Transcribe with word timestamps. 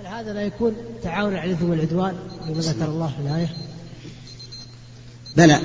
هل 0.00 0.06
هذا 0.06 0.32
لا 0.32 0.42
يكون 0.42 0.74
تعاون 1.02 1.34
على 1.34 1.50
الاثم 1.50 1.70
والعدوان 1.70 2.16
كما 2.46 2.60
ذكر 2.60 2.84
الله 2.84 3.06
في 3.06 3.22
الآية؟ 3.22 3.48
بلى. 5.36 5.60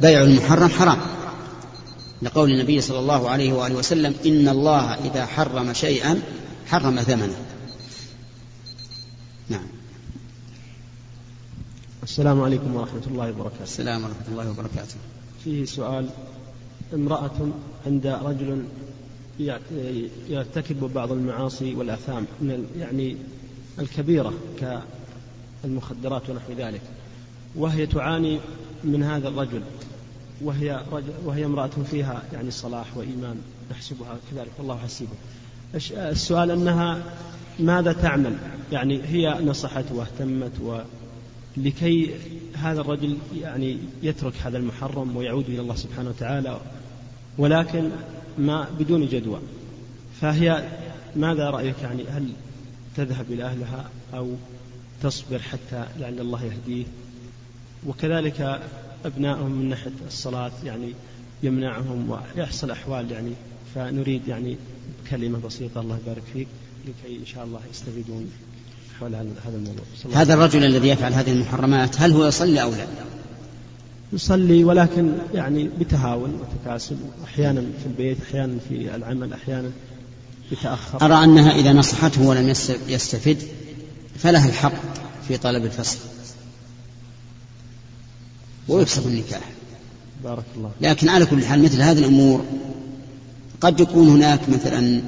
بيع 0.00 0.22
المحرم 0.22 0.68
حرام. 0.68 0.98
لقول 2.22 2.50
النبي 2.50 2.80
صلى 2.80 2.98
الله 2.98 3.30
عليه 3.30 3.52
وآله 3.52 3.74
وسلم 3.74 4.14
إن 4.26 4.48
الله 4.48 4.94
إذا 4.94 5.26
حرم 5.26 5.72
شيئا 5.72 6.22
حرم 6.66 7.02
ثمنه. 7.02 7.36
نعم. 9.48 9.66
السلام 12.02 12.40
عليكم 12.40 12.76
ورحمة 12.76 13.02
الله 13.06 13.30
وبركاته. 13.30 13.62
السلام 13.62 14.04
ورحمة 14.04 14.28
الله 14.28 14.50
وبركاته. 14.50 14.96
فيه 15.44 15.64
سؤال 15.64 16.08
امرأة 16.94 17.50
عند 17.86 18.06
رجل 18.06 18.64
يرتكب 20.28 20.92
بعض 20.94 21.12
المعاصي 21.12 21.74
والآثام 21.74 22.26
من 22.40 22.66
يعني 22.78 23.16
الكبيرة 23.78 24.32
كالمخدرات 25.62 26.30
ونحو 26.30 26.52
ذلك. 26.58 26.80
وهي 27.56 27.86
تعاني 27.86 28.40
من 28.84 29.02
هذا 29.02 29.28
الرجل. 29.28 29.62
وهي 30.42 30.82
رجل 30.92 31.12
وهي 31.24 31.44
امرأة 31.44 31.70
فيها 31.90 32.22
يعني 32.32 32.50
صلاح 32.50 32.96
وإيمان 32.96 33.36
نحسبها 33.70 34.18
كذلك. 34.30 34.50
والله 34.58 34.76
حسيبه. 34.76 35.12
السؤال 36.10 36.50
أنها 36.50 37.02
ماذا 37.58 37.92
تعمل؟ 37.92 38.36
يعني 38.72 39.00
هي 39.04 39.44
نصحت 39.44 39.84
واهتمت 39.92 40.60
و 40.60 40.80
لكي 41.56 42.10
هذا 42.54 42.80
الرجل 42.80 43.16
يعني 43.40 43.78
يترك 44.02 44.32
هذا 44.44 44.58
المحرم 44.58 45.16
ويعود 45.16 45.44
إلى 45.48 45.60
الله 45.60 45.74
سبحانه 45.74 46.08
وتعالى 46.08 46.60
ولكن 47.38 47.90
ما 48.38 48.66
بدون 48.78 49.08
جدوى. 49.08 49.38
فهي 50.20 50.68
ماذا 51.16 51.50
رأيك 51.50 51.76
يعني؟ 51.82 52.04
هل 52.08 52.28
تذهب 52.96 53.26
إلى 53.30 53.44
أهلها 53.44 53.90
أو 54.14 54.34
تصبر 55.02 55.38
حتى 55.38 55.84
لعل 55.98 56.20
الله 56.20 56.44
يهديه؟ 56.44 56.84
وكذلك 57.86 58.60
أبنائهم 59.04 59.50
من 59.50 59.68
ناحية 59.68 59.90
الصلاة 60.06 60.52
يعني 60.64 60.92
يمنعهم 61.42 62.10
ويحصل 62.10 62.70
أحوال 62.70 63.12
يعني 63.12 63.32
فنريد 63.74 64.28
يعني 64.28 64.56
كلمة 65.10 65.38
بسيطة 65.38 65.80
الله 65.80 65.98
يبارك 66.04 66.22
فيك 66.32 66.48
لكي 66.84 67.16
إن 67.16 67.26
شاء 67.26 67.44
الله 67.44 67.60
يستفيدون 67.70 68.30
حول 69.00 69.14
هذا 69.14 69.56
الموضوع. 69.56 69.84
هذا 70.14 70.34
الرجل 70.34 70.64
الذي 70.64 70.88
يفعل 70.88 71.12
هذه 71.12 71.32
المحرمات 71.32 72.00
هل 72.00 72.12
هو 72.12 72.26
يصلي 72.26 72.62
أو 72.62 72.70
لا؟ 72.70 72.86
يصلي 74.12 74.64
ولكن 74.64 75.12
يعني 75.34 75.68
بتهاون 75.80 76.40
وتكاسل 76.40 76.96
أحيانا 77.24 77.60
في 77.60 77.86
البيت 77.86 78.18
أحيانا 78.28 78.56
في 78.68 78.94
العمل 78.94 79.32
أحيانا 79.32 79.70
يتأخر. 80.52 81.04
أرى 81.04 81.24
أنها 81.24 81.52
إذا 81.52 81.72
نصحته 81.72 82.22
ولم 82.22 82.48
يستفد 82.88 83.42
فلها 84.18 84.48
الحق 84.48 84.72
في 85.28 85.36
طلب 85.36 85.64
الفصل. 85.64 85.98
ويفسخ 88.68 89.06
النكاح. 89.06 89.50
بارك 90.24 90.44
الله 90.56 90.70
لكن 90.80 91.08
على 91.08 91.26
كل 91.26 91.44
حال 91.44 91.62
مثل 91.62 91.82
هذه 91.82 91.98
الأمور 91.98 92.44
قد 93.60 93.80
يكون 93.80 94.08
هناك 94.08 94.48
مثلا 94.48 95.02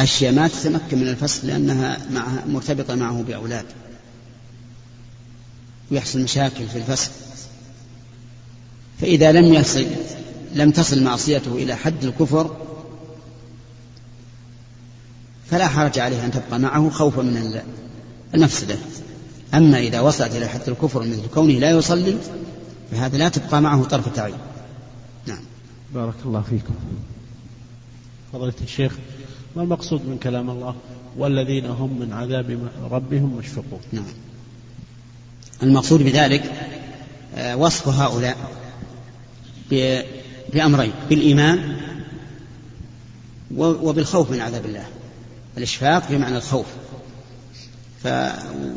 أشياء 0.00 0.32
ما 0.32 0.48
تتمكن 0.48 0.98
من 0.98 1.08
الفصل 1.08 1.46
لأنها 1.46 1.98
معها 2.10 2.44
مرتبطة 2.46 2.94
معه 2.94 3.22
بأولاد. 3.22 3.64
ويحصل 5.90 6.20
مشاكل 6.20 6.66
في 6.66 6.78
الفصل. 6.78 7.10
فإذا 9.00 9.32
لم 9.32 9.54
يصل 9.54 9.86
لم 10.54 10.70
تصل 10.70 11.02
معصيته 11.02 11.54
إلى 11.54 11.76
حد 11.76 12.04
الكفر 12.04 12.56
فلا 15.50 15.68
حرج 15.68 15.98
عليه 15.98 16.24
أن 16.24 16.30
تبقى 16.30 16.58
معه 16.58 16.90
خوفا 16.90 17.22
من 17.22 17.60
المفسدة 18.34 18.76
أما 19.54 19.78
إذا 19.78 20.00
وصلت 20.00 20.36
إلى 20.36 20.48
حد 20.48 20.68
الكفر 20.68 21.00
مثل 21.00 21.28
كونه 21.34 21.52
لا 21.52 21.70
يصلي 21.70 22.16
فهذا 22.90 23.16
لا 23.16 23.28
تبقى 23.28 23.62
معه 23.62 23.84
طرفة 23.84 24.22
عين 24.22 24.38
نعم. 25.26 25.40
بارك 25.94 26.14
الله 26.24 26.42
فيكم. 26.50 26.74
فضيلة 28.32 28.54
الشيخ 28.62 28.96
ما 29.56 29.62
المقصود 29.62 30.00
من 30.06 30.18
كلام 30.18 30.50
الله؟ 30.50 30.74
والذين 31.16 31.66
هم 31.66 32.00
من 32.00 32.12
عذاب 32.12 32.68
ربهم 32.90 33.36
مشفقون. 33.36 33.80
نعم. 33.92 34.04
المقصود 35.62 36.02
بذلك 36.02 36.52
آه، 37.36 37.56
وصف 37.56 37.88
هؤلاء. 37.88 38.36
بأمرين 40.52 40.92
بالإيمان 41.10 41.76
وبالخوف 43.56 44.30
من 44.30 44.40
عذاب 44.40 44.66
الله. 44.66 44.86
الإشفاق 45.56 46.10
بمعنى 46.10 46.36
الخوف. 46.36 46.66
ف 48.04 48.08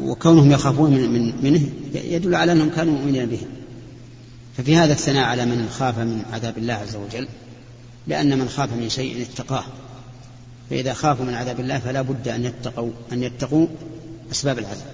وكونهم 0.03 0.51
يخافون 0.51 0.91
من, 0.91 1.13
من 1.13 1.33
منه 1.43 1.69
يدل 1.93 2.35
على 2.35 2.51
أنهم 2.51 2.69
كانوا 2.69 2.93
مؤمنين 2.93 3.25
به. 3.25 3.41
ففي 4.57 4.75
هذا 4.75 4.93
الثناء 4.93 5.23
على 5.23 5.45
من 5.45 5.69
خاف 5.69 5.99
من 5.99 6.21
عذاب 6.33 6.57
الله 6.57 6.73
عز 6.73 6.95
وجل 6.95 7.27
لأن 8.07 8.39
من 8.39 8.49
خاف 8.49 8.73
من 8.73 8.89
شيء 8.89 9.21
اتقاه. 9.21 9.63
فإذا 10.69 10.93
خافوا 10.93 11.25
من 11.25 11.33
عذاب 11.33 11.59
الله 11.59 11.79
فلا 11.79 12.01
بد 12.01 12.27
أن 12.27 12.45
يتقوا 12.45 12.91
أن 13.11 13.23
يتقوا 13.23 13.67
أسباب 14.31 14.59
العذاب. 14.59 14.93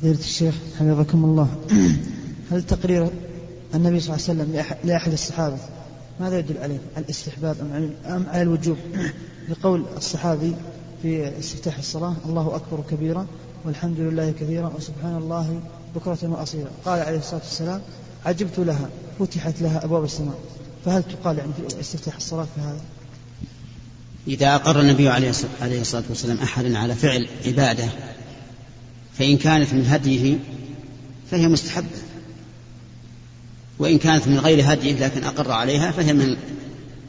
فضيلة 0.00 0.18
الشيخ 0.18 0.54
حفظكم 0.78 1.24
الله. 1.24 1.48
هل 2.52 2.62
تقرير 2.62 3.10
النبي 3.74 4.00
صلى 4.00 4.16
الله 4.16 4.26
عليه 4.28 4.42
وسلم 4.42 4.78
لأحد 4.84 5.12
الصحابة 5.12 5.56
ماذا 6.20 6.38
يدل 6.38 6.58
عليه؟ 6.58 6.78
الاستحباب 6.98 7.56
أم 8.06 8.26
على 8.28 8.42
الوجوب؟ 8.42 8.76
لقول 9.48 9.84
الصحابي 9.96 10.54
في 11.02 11.38
استفتاح 11.38 11.78
الصلاة 11.78 12.14
الله 12.26 12.56
أكبر 12.56 12.84
كبيرا 12.90 13.26
والحمد 13.64 14.00
لله 14.00 14.30
كثيرا 14.40 14.72
وسبحان 14.76 15.16
الله 15.16 15.60
بكرة 15.94 16.18
وأصيلا 16.22 16.68
قال 16.84 17.00
عليه 17.00 17.18
الصلاة 17.18 17.40
والسلام 17.40 17.80
عجبت 18.26 18.58
لها 18.58 18.88
فتحت 19.18 19.62
لها 19.62 19.84
أبواب 19.84 20.04
السماء 20.04 20.38
فهل 20.84 21.02
تقال 21.02 21.38
يعني 21.38 21.50
في 21.52 21.80
استفتاح 21.80 22.16
الصلاة 22.16 22.46
في 22.54 22.60
هذا؟ 22.60 22.80
إذا 24.28 24.54
أقر 24.54 24.80
النبي 24.80 25.08
عليه 25.08 25.30
الصلاة 25.80 26.02
والسلام 26.08 26.36
أحدا 26.36 26.78
على 26.78 26.94
فعل 26.94 27.28
عبادة 27.46 27.88
فإن 29.18 29.36
كانت 29.36 29.74
من 29.74 29.86
هديه 29.86 30.38
فهي 31.30 31.48
مستحبة 31.48 31.86
وإن 33.80 33.98
كانت 33.98 34.28
من 34.28 34.38
غير 34.38 34.72
هديه 34.72 35.06
لكن 35.06 35.24
أقر 35.24 35.52
عليها 35.52 35.90
فهي 35.90 36.12
من 36.12 36.36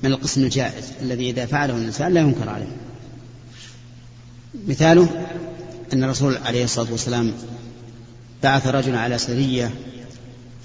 من 0.04 0.12
القسم 0.12 0.44
الجائز 0.44 0.92
الذي 1.02 1.30
إذا 1.30 1.46
فعله 1.46 1.78
الإنسان 1.78 2.14
لا 2.14 2.22
ينكر 2.22 2.50
عليه. 2.50 2.78
مثاله 4.68 5.28
أن 5.94 6.04
الرسول 6.04 6.38
عليه 6.38 6.64
الصلاة 6.64 6.92
والسلام 6.92 7.34
بعث 8.44 8.68
رجلا 8.68 9.00
على 9.00 9.18
سرية 9.18 9.72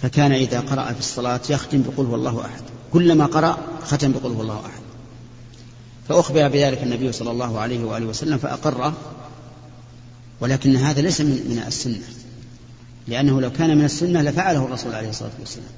فكان 0.03 0.33
إذا 0.33 0.61
قرأ 0.61 0.93
في 0.93 0.99
الصلاة 0.99 1.41
يختم 1.51 1.83
بقول 1.83 2.15
الله 2.15 2.41
أحد. 2.41 2.63
كلما 2.93 3.27
قرأ 3.27 3.59
ختم 3.83 4.13
بقول 4.13 4.41
الله 4.41 4.61
أحد. 4.61 4.83
فأخبر 6.09 6.49
بذلك 6.49 6.83
النبي 6.83 7.13
صلى 7.13 7.31
الله 7.31 7.61
عليه 7.61 7.85
وآله 7.85 8.07
وسلم 8.07 8.39
فأقره 8.39 8.95
ولكن 10.41 10.77
هذا 10.77 11.01
ليس 11.01 11.21
من, 11.21 11.31
من 11.31 11.65
السنة. 11.67 12.03
لأنه 13.09 13.41
لو 13.41 13.53
كان 13.53 13.79
من 13.79 13.85
السنة 13.85 14.23
لفعله 14.23 14.65
الرسول 14.65 14.95
عليه 14.95 15.09
الصلاة 15.09 15.31
والسلام. 15.41 15.69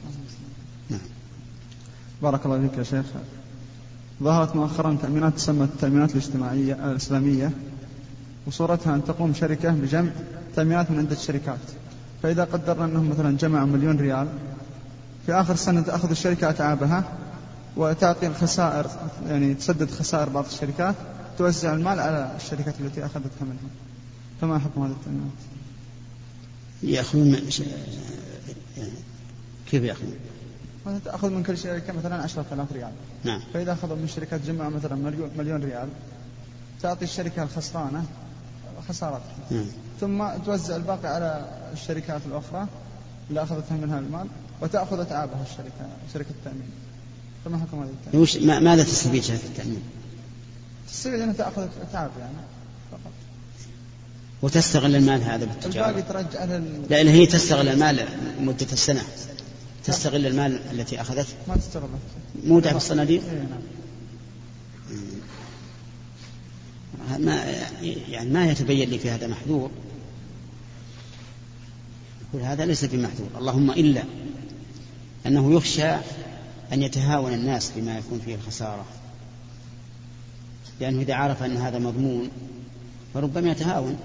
بارك 2.22 2.46
الله 2.46 2.60
فيك 2.60 2.78
يا 2.78 2.82
شيخ 2.82 3.06
ظهرت 4.22 4.56
مؤخرا 4.56 4.98
تأمينات 5.02 5.34
تسمى 5.34 5.64
التأمينات 5.64 6.10
الاجتماعية 6.10 6.90
الإسلامية 6.90 7.50
وصورتها 8.46 8.94
أن 8.94 9.04
تقوم 9.04 9.34
شركة 9.34 9.70
بجمع 9.70 10.10
تأمينات 10.56 10.90
من 10.90 10.98
عدة 10.98 11.16
شركات 11.16 11.58
فإذا 12.22 12.44
قدرنا 12.44 12.84
أنهم 12.84 13.10
مثلا 13.10 13.36
جمعوا 13.36 13.66
مليون 13.66 13.96
ريال 13.96 14.28
في 15.26 15.32
آخر 15.32 15.54
السنة 15.54 15.80
تأخذ 15.80 16.10
الشركة 16.10 16.50
أتعابها 16.50 17.04
وتعطي 17.76 18.26
الخسائر 18.26 18.86
يعني 19.28 19.54
تسدد 19.54 19.90
خسائر 19.90 20.28
بعض 20.28 20.44
الشركات 20.44 20.94
توزع 21.38 21.74
المال 21.74 22.00
على 22.00 22.32
الشركات 22.36 22.74
التي 22.80 23.06
أخذتها 23.06 23.42
منها 23.44 23.70
فما 24.40 24.58
حكم 24.58 24.82
هذا 24.82 24.92
التأمينات؟ 24.92 25.32
يأخذون 26.82 27.36
كيف 29.70 29.82
يأخذون؟ 29.82 30.14
تأخذ 31.04 31.30
من 31.30 31.42
كل 31.42 31.58
شركة 31.58 31.92
مثلا 31.92 32.22
10000 32.22 32.72
ريال 32.72 32.92
نعم 33.24 33.40
فإذا 33.54 33.72
أخذوا 33.72 33.96
من 33.96 34.08
شركات 34.08 34.40
جمع 34.46 34.68
مثلا 34.68 34.94
مليون, 34.94 35.30
مليون 35.38 35.64
ريال 35.64 35.88
تعطي 36.82 37.04
الشركة 37.04 37.42
الخسرانة 37.42 38.04
خسارتها 38.88 39.36
نعم. 39.50 39.66
ثم 40.00 40.28
توزع 40.46 40.76
الباقي 40.76 41.08
على 41.14 41.48
الشركات 41.72 42.20
الأخرى 42.26 42.66
اللي 43.28 43.42
أخذتها 43.42 43.76
منها 43.76 43.98
المال 43.98 44.26
وتأخذ 44.60 45.00
أتعابها 45.00 45.42
الشركة 45.50 45.88
شركة 46.14 46.30
التأمين 46.30 46.70
فما 47.44 47.58
حكم 47.58 47.82
هذا 47.82 47.90
التأمين؟ 47.90 48.22
وش 48.22 48.36
ماذا 48.36 48.82
تستفيد 48.82 49.22
شركة 49.22 49.44
التأمين؟ 49.44 49.82
تستفيد 50.88 51.20
أنها 51.20 51.32
تأخذ 51.32 51.68
أتعاب 51.90 52.10
يعني 52.20 52.34
فقط 52.90 53.12
وتستغل 54.42 54.96
المال 54.96 55.22
هذا 55.22 55.44
بالتجارة 55.44 55.88
الباقي 55.88 56.02
ترجع. 56.02 56.44
لأن 56.90 57.08
هي 57.08 57.26
تستغل 57.26 57.68
المال 57.68 58.06
مدة 58.40 58.66
السنة 58.72 59.02
تستغل 59.88 60.26
المال 60.26 60.60
التي 60.72 61.00
أخذته؟ 61.00 61.34
ما 61.48 61.56
تستغل 61.56 61.88
مودع 62.44 62.70
في 62.70 62.76
الصناديق؟ 62.76 63.22
إيه 63.24 63.38
نعم. 63.38 63.60
ما 67.18 67.44
يعني 68.08 68.30
ما 68.30 68.50
يتبين 68.50 68.90
لي 68.90 68.98
في 68.98 69.10
هذا 69.10 69.26
محذور. 69.26 69.70
يقول 72.28 72.42
هذا 72.42 72.64
ليس 72.64 72.84
بمحذور. 72.84 73.28
اللهم 73.38 73.70
إلا 73.70 74.04
أنه 75.26 75.54
يخشى 75.54 75.90
أن 76.72 76.82
يتهاون 76.82 77.32
الناس 77.32 77.72
بما 77.76 77.98
يكون 77.98 78.20
فيه 78.24 78.34
الخسارة. 78.34 78.84
لأنه 80.80 81.02
إذا 81.02 81.14
عرف 81.14 81.42
أن 81.42 81.56
هذا 81.56 81.78
مضمون 81.78 82.30
فربما 83.14 83.50
يتهاون. 83.50 83.98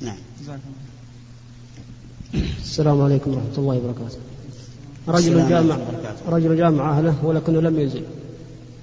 نعم. 0.00 0.18
السلام 2.34 3.00
عليكم 3.02 3.30
ورحمة 3.30 3.58
الله 3.58 3.74
وبركاته. 3.74 4.18
رجل 5.08 5.48
جامع 5.48 5.76
رجل 6.28 6.56
جامع 6.56 6.98
أهله 6.98 7.24
ولكنه 7.24 7.60
لم 7.60 7.80
ينزل 7.80 8.02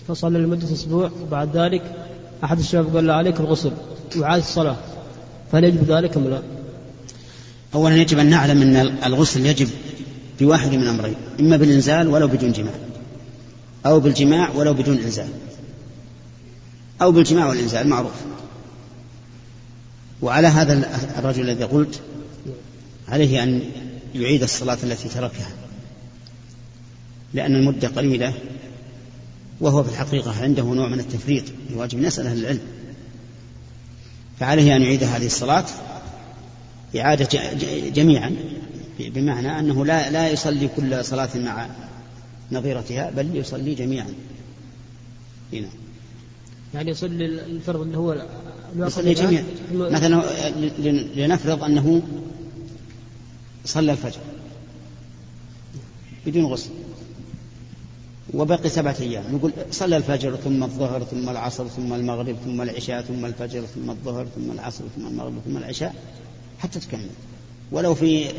فصلى 0.07 0.39
لمدة 0.39 0.73
أسبوع 0.73 1.11
وبعد 1.21 1.57
ذلك 1.57 1.81
أحد 2.43 2.59
الشباب 2.59 2.95
قال 2.95 3.07
له 3.07 3.13
عليك 3.13 3.39
الغسل 3.39 3.71
وعاد 4.17 4.41
الصلاة. 4.41 4.75
فهل 5.51 5.63
يجب 5.63 5.83
ذلك 5.83 6.17
أم 6.17 6.23
لا؟ 6.23 6.41
أولا 7.75 7.95
يجب 7.95 8.19
أن 8.19 8.29
نعلم 8.29 8.61
أن 8.61 8.75
الغسل 9.05 9.45
يجب 9.45 9.69
بواحد 10.39 10.73
من 10.73 10.87
أمرين 10.87 11.15
إما 11.39 11.57
بالإنزال 11.57 12.07
ولو 12.07 12.27
بدون 12.27 12.51
جماع 12.51 12.73
أو 13.85 13.99
بالجماع 13.99 14.49
ولو 14.55 14.73
بدون 14.73 14.97
إنزال. 14.97 15.27
أو 17.01 17.11
بالجماع 17.11 17.47
والإنزال 17.47 17.87
معروف. 17.87 18.13
وعلى 20.21 20.47
هذا 20.47 20.89
الرجل 21.19 21.49
الذي 21.49 21.63
قلت 21.63 21.99
عليه 23.13 23.44
أن 23.44 23.62
يعيد 24.15 24.44
الصلاة 24.44 24.77
التي 24.83 25.10
تركها 25.10 25.51
لأن 27.33 27.56
المدة 27.56 27.88
قليلة 27.88 28.33
وهو 29.62 29.83
في 29.83 29.89
الحقيقة 29.89 30.44
عنده 30.44 30.63
نوع 30.63 30.88
من 30.88 31.00
التفريط 31.00 31.44
يواجب 31.69 32.00
نسأل 32.00 32.27
أهل 32.27 32.39
العلم. 32.39 32.60
فعليه 34.39 34.75
أن 34.75 34.81
يعيد 34.81 35.04
هذه 35.04 35.25
الصلاة 35.25 35.65
إعادة 36.98 37.54
جميعا 37.89 38.36
بمعنى 39.00 39.60
أنه 39.60 39.86
لا 39.86 40.12
لا 40.12 40.30
يصلي 40.30 40.69
كل 40.75 41.06
صلاة 41.06 41.30
مع 41.36 41.68
نظيرتها 42.51 43.10
بل 43.10 43.36
يصلي 43.36 43.75
جميعا. 43.75 44.13
هنا. 45.54 45.69
يعني 46.74 46.92
يصلي 46.92 47.25
الفرض 47.25 47.81
اللي 47.81 47.98
هو 47.98 48.25
يصلي 48.75 49.13
جميعا. 49.13 49.45
مثلا 49.74 50.24
لنفرض 51.15 51.63
أنه 51.63 52.01
صلى 53.65 53.92
الفجر. 53.92 54.19
بدون 56.25 56.45
غسل. 56.45 56.69
وبقي 58.33 58.69
سبعة 58.69 58.95
أيام. 59.00 59.36
نقول 59.36 59.54
صلى 59.71 59.98
الفجر 59.98 60.36
ثم 60.36 60.63
الظهر 60.63 61.04
ثم 61.04 61.30
العصر 61.30 61.68
ثم 61.68 61.94
المغرب 61.94 62.36
ثم 62.45 62.62
العشاء 62.62 63.01
ثم 63.01 63.25
الفجر 63.25 63.65
ثم 63.65 63.89
الظهر 63.89 64.25
ثم 64.25 64.51
العصر 64.51 64.83
ثم 64.95 65.07
المغرب 65.07 65.42
ثم 65.45 65.57
العشاء 65.57 65.95
حتى 66.60 66.80
تكمل. 66.80 67.10
ولو 67.71 67.95
في 67.95 68.31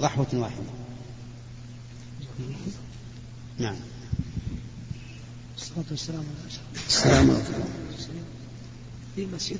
ضحوة 0.00 0.26
واحدة. 0.32 0.64
نعم. 3.58 3.76
الصلاة 5.56 5.84
والسلام 5.90 6.20
على 6.20 6.78
السلام 6.88 7.30
عليكم. 7.30 7.68
في 9.16 9.26
مسجد. 9.26 9.58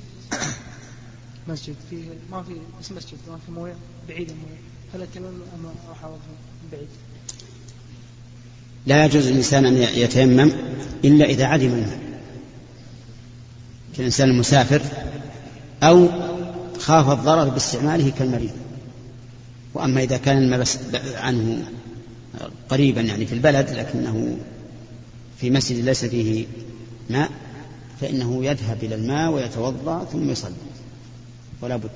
مسجد 1.47 1.75
في 1.89 2.03
ما 2.31 2.43
في 2.43 2.53
بس 2.81 2.91
مسجد 2.91 3.17
ما 3.29 3.37
في 3.45 3.51
موية 3.51 3.75
بعيد 4.07 4.29
الموية. 4.29 4.59
هل 4.93 5.01
اتيمم 5.01 5.25
ام 5.25 5.65
أروح 5.87 6.03
من 6.03 6.69
بعيد؟ 6.71 6.87
لا 8.87 9.05
يجوز 9.05 9.27
للإنسان 9.27 9.65
أن 9.65 9.77
يتيمم 9.77 10.51
إلا 11.05 11.25
إذا 11.25 11.45
عدم 11.45 11.65
الماء. 11.65 11.99
كالإنسان 13.97 14.29
المسافر 14.29 14.81
أو 15.83 16.07
خاف 16.79 17.09
الضرر 17.09 17.49
باستعماله 17.49 18.09
كالمريض. 18.09 18.51
وأما 19.73 20.03
إذا 20.03 20.17
كان 20.17 20.37
الماء 20.37 20.67
عنه 21.15 21.65
قريبا 22.69 23.01
يعني 23.01 23.25
في 23.25 23.33
البلد 23.33 23.69
لكنه 23.69 24.37
في 25.37 25.49
مسجد 25.49 25.85
ليس 25.85 26.05
فيه 26.05 26.45
ماء 27.09 27.31
فإنه 28.01 28.45
يذهب 28.45 28.83
إلى 28.83 28.95
الماء 28.95 29.31
ويتوضأ 29.31 30.05
ثم 30.05 30.29
يصلي. 30.29 30.53
ولا 31.61 31.77
بد. 31.77 31.89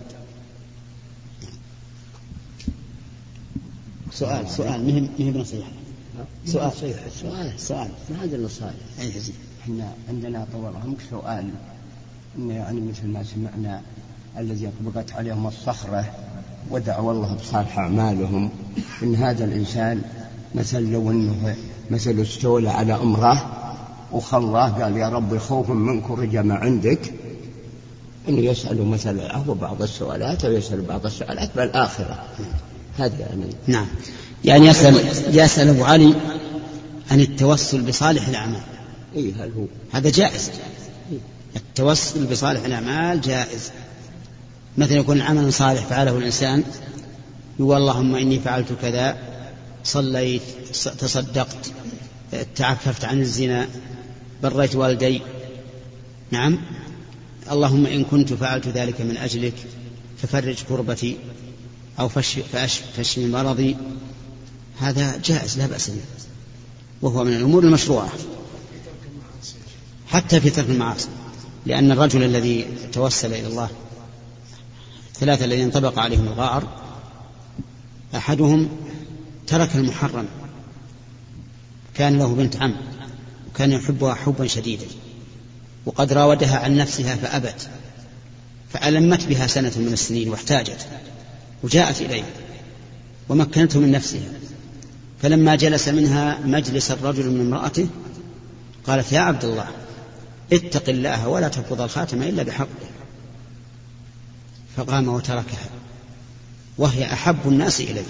سؤال 4.11 4.49
سؤال 4.49 4.85
مهم 4.87 5.09
مهم 5.19 5.37
نصيحة. 5.37 5.69
سؤال 6.45 6.71
سؤال 7.21 7.59
سؤال. 7.59 7.89
ما 8.09 8.23
هذا 8.23 8.35
النصائح؟ 8.35 8.73
أي 9.01 9.11
إحنا 9.63 9.93
عندنا 10.09 10.47
طول 10.53 10.73
عمرك 10.83 10.97
سؤال. 11.09 11.49
إن 12.37 12.51
يعني 12.51 12.81
مثل 12.81 13.07
ما 13.07 13.23
سمعنا 13.23 13.81
الذي 14.37 14.67
أطبقت 14.67 15.11
عليهم 15.11 15.47
الصخرة 15.47 16.05
ودعوا 16.71 17.11
الله 17.11 17.33
بصالح 17.33 17.79
أعمالهم. 17.79 18.49
إن 19.03 19.15
هذا 19.15 19.45
الإنسان 19.45 20.01
مثل 20.55 20.91
لو 20.91 21.11
أنه 21.11 21.55
مثل 21.91 22.21
استولى 22.21 22.69
على 22.69 22.95
أمره 22.95 23.59
وخلاه 24.11 24.69
قال 24.69 24.97
يا 24.97 25.09
ربي 25.09 25.39
خوفا 25.39 25.73
منك 25.73 26.09
ورجع 26.09 26.41
ما 26.41 26.55
عندك. 26.55 27.13
أنه 28.29 28.39
يسأل 28.39 28.85
مثلا 28.85 29.37
هو 29.37 29.53
بعض 29.53 29.81
السؤالات 29.81 30.45
أو 30.45 30.51
يسأل 30.51 30.81
بعض 30.81 31.05
السؤالات 31.05 31.49
بالآخرة 31.55 32.23
هذا 32.97 33.19
يعني. 33.19 33.45
نعم. 33.67 33.87
يعني 34.45 34.67
يسأل 34.67 34.95
يسأل 35.37 35.69
أبو 35.69 35.83
علي 35.83 36.13
عن 37.11 37.19
التوسل 37.19 37.81
بصالح 37.81 38.27
الأعمال. 38.27 38.61
إيه 39.15 39.33
هل 39.33 39.51
هو؟ 39.57 39.65
هذا 39.91 40.09
جائز. 40.09 40.51
التوسل 41.55 42.25
بصالح 42.25 42.65
الأعمال 42.65 43.21
جائز. 43.21 43.71
مثلا 44.77 44.97
يكون 44.97 45.21
عمل 45.21 45.53
صالح 45.53 45.85
فعله 45.85 46.17
الإنسان 46.17 46.63
يقول 47.59 47.77
اللهم 47.77 48.15
إني 48.15 48.39
فعلت 48.39 48.67
كذا 48.81 49.17
صليت 49.83 50.41
تصدقت 50.99 51.71
تعففت 52.55 53.05
عن 53.05 53.21
الزنا 53.21 53.67
بريت 54.43 54.75
والدي. 54.75 55.21
نعم. 56.31 56.59
اللهم 57.51 57.85
إن 57.85 58.03
كنت 58.03 58.33
فعلت 58.33 58.67
ذلك 58.67 59.01
من 59.01 59.17
أجلك 59.17 59.53
ففرج 60.17 60.63
كربتي 60.69 61.17
أو 61.99 62.09
فش 62.09 62.39
فاشف 62.95 63.17
مرضي 63.17 63.77
هذا 64.79 65.17
جائز 65.17 65.57
لا 65.57 65.67
بأس 65.67 65.89
به 65.89 66.01
وهو 67.01 67.23
من 67.23 67.33
الأمور 67.33 67.63
المشروعة 67.63 68.09
حتى 70.07 70.41
في 70.41 70.49
ترك 70.49 70.69
المعاصي 70.69 71.09
لأن 71.65 71.91
الرجل 71.91 72.23
الذي 72.23 72.67
توسل 72.93 73.33
إلى 73.33 73.47
الله 73.47 73.69
ثلاثة 75.13 75.45
الذين 75.45 75.63
انطبق 75.63 75.99
عليهم 75.99 76.27
الغار 76.27 76.67
أحدهم 78.15 78.69
ترك 79.47 79.75
المحرم 79.75 80.25
كان 81.95 82.17
له 82.17 82.35
بنت 82.35 82.55
عم 82.55 82.75
وكان 83.49 83.71
يحبها 83.71 84.13
حبا 84.13 84.47
شديدا. 84.47 84.85
وقد 85.85 86.13
راودها 86.13 86.57
عن 86.57 86.77
نفسها 86.77 87.15
فأبت 87.15 87.69
فألمت 88.73 89.25
بها 89.25 89.47
سنة 89.47 89.71
من 89.75 89.93
السنين 89.93 90.29
واحتاجت 90.29 90.87
وجاءت 91.63 92.01
إليه 92.01 92.23
ومكنته 93.29 93.79
من 93.79 93.91
نفسها. 93.91 94.29
فلما 95.21 95.55
جلس 95.55 95.87
منها 95.87 96.39
مجلس 96.39 96.91
الرجل 96.91 97.29
من 97.29 97.41
امرأته 97.41 97.87
قالت 98.87 99.11
يا 99.11 99.19
عبد 99.19 99.43
الله 99.43 99.67
اتق 100.53 100.89
الله 100.89 101.27
ولا 101.27 101.47
تنقض 101.47 101.81
الخاتم 101.81 102.23
إلا 102.23 102.43
بحقه. 102.43 102.67
فقام 104.77 105.07
وتركها 105.07 105.69
وهي 106.77 107.13
أحب 107.13 107.37
الناس 107.45 107.81
إليه 107.81 108.03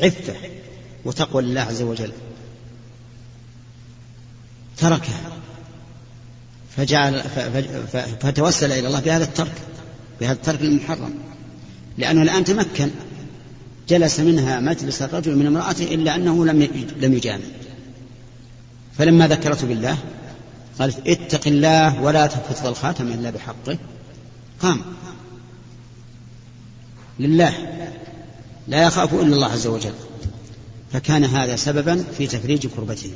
عفة 0.00 0.34
وتقوى 1.04 1.42
لله 1.42 1.60
عز 1.60 1.82
وجل. 1.82 2.12
تركها. 4.76 5.38
فجعل 6.76 7.22
فتوسل 8.20 8.72
إلى 8.72 8.86
الله 8.86 9.00
بهذا 9.00 9.24
الترك 9.24 9.52
بهذا 10.20 10.32
الترك 10.32 10.60
المحرم. 10.62 11.14
لأنه 11.98 12.22
الآن 12.22 12.44
تمكن 12.44 12.90
جلس 13.88 14.20
منها 14.20 14.60
مجلس 14.60 15.02
الرجل 15.02 15.36
من 15.36 15.46
امرأته 15.46 15.94
إلا 15.94 16.14
أنه 16.14 16.46
لم 16.46 16.68
لم 17.00 17.14
يجامع. 17.14 17.44
فلما 18.98 19.28
ذكرته 19.28 19.66
بالله 19.66 19.98
قالت 20.78 21.06
اتق 21.06 21.46
الله 21.46 22.02
ولا 22.02 22.26
تفت 22.26 22.66
الخاتم 22.66 23.06
إلا 23.06 23.30
بحقه. 23.30 23.78
قام. 24.60 24.80
لله. 27.20 27.52
لا 28.68 28.82
يخاف 28.82 29.14
إلا 29.14 29.34
الله 29.34 29.52
عز 29.52 29.66
وجل. 29.66 29.94
فكان 30.92 31.24
هذا 31.24 31.56
سببا 31.56 32.04
في 32.18 32.26
تفريج 32.26 32.66
كربته. 32.66 33.10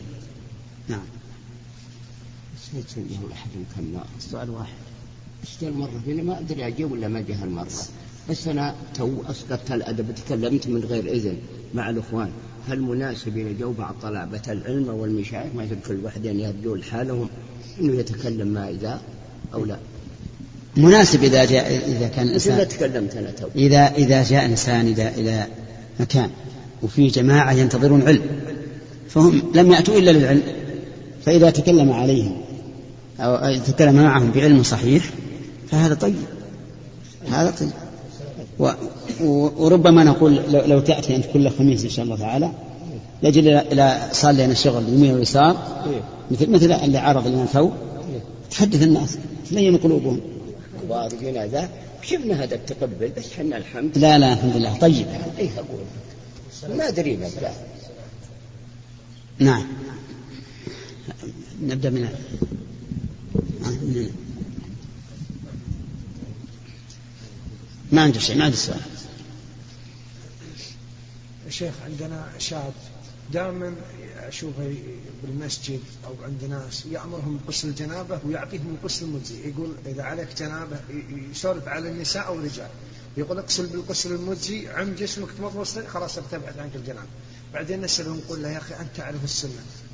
نعم. 0.89 1.05
نسيت 2.73 2.97
إنه 2.97 3.33
احد 3.33 3.51
كان 3.77 4.01
سؤال 4.21 4.51
واحد. 4.51 4.73
اشتري 5.43 5.71
مرة 5.71 6.03
فينا 6.05 6.23
ما 6.23 6.39
أدري 6.39 6.67
أجيب 6.67 6.93
ولا 6.93 7.09
ما 7.09 7.21
جه 7.21 7.45
المرة. 7.45 7.69
بس 8.31 8.49
أنا 8.49 8.75
تو 8.95 9.11
أسقطت 9.31 9.73
الأدب 9.73 10.15
تكلمت 10.15 10.69
من 10.69 10.81
غير 10.81 11.13
إذن 11.13 11.37
مع 11.75 11.91
الأخوان. 11.91 12.31
فالمناسب 12.69 13.37
إذا 13.37 13.53
جو 13.61 13.73
بعض 13.73 13.95
طلبة 14.03 14.43
العلم 14.49 14.89
والمشايخ؟ 14.89 15.55
ما 15.55 15.69
كل 15.89 16.05
واحدين 16.05 16.41
يبدون 16.41 16.83
حالهم 16.83 17.29
أنه 17.81 17.95
يتكلم 17.95 18.49
ما 18.49 18.69
إذا 18.69 19.01
أو 19.55 19.65
لا. 19.65 19.79
مناسب 20.77 21.25
إذا 21.25 21.45
جاء 21.45 21.89
إذا 21.89 22.09
كان 22.09 22.29
إنسان 22.29 22.69
تكلمت 22.69 23.17
أنا 23.17 23.31
تو؟ 23.31 23.49
إذا 23.57 23.95
إذا 23.95 24.23
جاء 24.23 24.45
إنسان 24.47 24.87
إلى 24.87 25.09
إلى 25.09 25.47
مكان 26.01 26.31
وفي 26.83 27.07
جماعة 27.07 27.53
ينتظرون 27.53 28.03
علم 28.03 28.23
فهم 29.09 29.43
لم 29.55 29.73
يأتوا 29.73 29.99
إلا 29.99 30.11
للعلم 30.11 30.43
فإذا 31.25 31.51
تكلم 31.51 31.93
عليهم 31.93 32.41
أو 33.23 33.59
تكلم 33.59 33.95
معهم 33.95 34.31
بعلم 34.31 34.63
صحيح 34.63 35.05
فهذا 35.71 35.95
طيب. 35.95 36.15
هذا 37.31 37.51
طيب. 37.51 37.71
و 38.59 38.71
وربما 39.59 40.05
نقول 40.05 40.41
لو, 40.51 40.61
لو 40.67 40.81
تأتي 40.81 41.17
أنت 41.17 41.25
كل 41.33 41.51
خميس 41.51 41.85
إن 41.85 41.91
شاء 41.91 42.05
الله 42.05 42.17
تعالى 42.17 42.53
يجل 43.23 43.49
إلى 43.49 44.09
صار 44.13 44.33
لنا 44.33 44.55
شغل 44.55 44.89
يمين 44.89 45.15
ويسار 45.15 45.57
مثل 46.31 46.51
مثل 46.51 46.73
اللي 46.73 46.99
عرض 46.99 47.27
لنا 47.27 47.47
تو 47.53 47.71
تحدث 48.51 48.83
الناس 48.83 49.19
تلين 49.51 49.77
قلوبهم. 49.77 50.21
واضحين 50.89 51.45
ذا 51.45 51.69
شفنا 52.03 52.45
هذا 52.45 52.55
التقبل 52.55 53.11
بس 53.17 53.33
حنا 53.39 53.57
الحمد. 53.57 53.99
لا 53.99 54.19
لا 54.19 54.33
الحمد 54.33 54.57
لله. 54.57 54.79
طيب. 54.79 55.07
اي 55.39 55.51
أقول؟ 55.57 56.77
ما 56.79 56.89
أدري 56.89 57.17
لا 57.17 57.51
نعم. 59.39 59.67
نبدأ 61.63 61.91
من 61.91 62.09
ما 67.93 68.03
عنده 68.03 68.21
شيء 68.21 68.37
ما 68.37 68.45
عنده 68.45 68.57
سؤال. 68.57 68.81
شيخ 71.49 71.75
عندنا 71.85 72.33
شاب 72.39 72.73
دائما 73.33 73.75
أشوفه 74.17 74.75
بالمسجد 75.23 75.81
أو 76.07 76.15
عند 76.25 76.45
ناس 76.45 76.87
يأمرهم 76.87 77.41
بغسل 77.47 77.69
الجنابه 77.69 78.21
ويعطيهم 78.27 78.77
الغسل 78.81 79.05
المجزي 79.05 79.49
يقول 79.49 79.75
إذا 79.87 80.03
عليك 80.03 80.29
جنابه 80.39 80.81
يسولف 81.31 81.69
على 81.69 81.91
النساء 81.91 82.27
أو 82.27 82.35
الرجال 82.35 82.69
يقول 83.17 83.39
اغسل 83.39 83.67
بالغسل 83.67 84.13
المجزي 84.15 84.69
عم 84.69 84.95
جسمك 84.95 85.29
تمضمض 85.39 85.87
خلاص 85.87 86.19
ارتفعت 86.19 86.59
عنك 86.59 86.77
الجنابة. 86.77 87.09
بعدين 87.55 87.81
نسأله 87.81 88.11
نقول 88.11 88.43
له 88.43 88.49
يا 88.49 88.59
أخي 88.59 88.75
أنت 88.75 88.97
تعرف 88.97 89.25
السنة. 89.25 89.51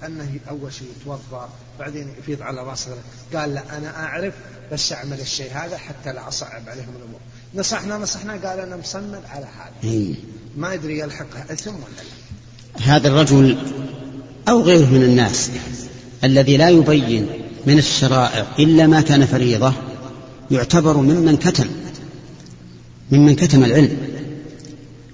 أنه 0.07 0.41
أول 0.51 0.73
شيء 0.73 0.89
يتوضأ 1.01 1.49
بعدين 1.79 2.09
يفيض 2.19 2.43
على 2.43 2.63
رأسه. 2.63 2.91
قال 3.35 3.55
لا 3.55 3.79
أنا 3.79 3.97
أعرف 3.97 4.35
بس 4.73 4.93
أعمل 4.93 5.21
الشيء 5.21 5.51
هذا 5.53 5.79
حتى 5.79 6.13
لا 6.13 6.29
أصعب 6.29 6.69
عليهم 6.69 6.95
الأمور. 6.97 7.21
نصحنا 7.55 7.99
نصحنا 7.99 8.33
قال 8.33 8.61
أنا 8.61 8.77
مصمم 8.77 9.21
على 9.31 9.47
هذا. 9.47 10.15
ما 10.57 10.75
يدري 10.75 10.99
يلحقها 10.99 11.55
ثم 11.55 11.75
ولا 11.75 11.83
لا. 11.85 12.97
هذا 12.97 13.09
الرجل 13.09 13.59
أو 14.49 14.63
غيره 14.63 14.87
من 14.87 15.03
الناس 15.03 15.51
الذي 16.25 16.57
لا 16.57 16.69
يبين 16.69 17.29
من 17.67 17.79
الشرائع 17.79 18.47
إلا 18.59 18.87
ما 18.87 19.01
كان 19.01 19.27
فريضة 19.27 19.73
يعتبر 20.51 20.97
ممن 20.97 21.37
كتم 21.37 21.67
ممن 23.13 23.37
كتم 23.37 23.65
العلم. 23.65 24.18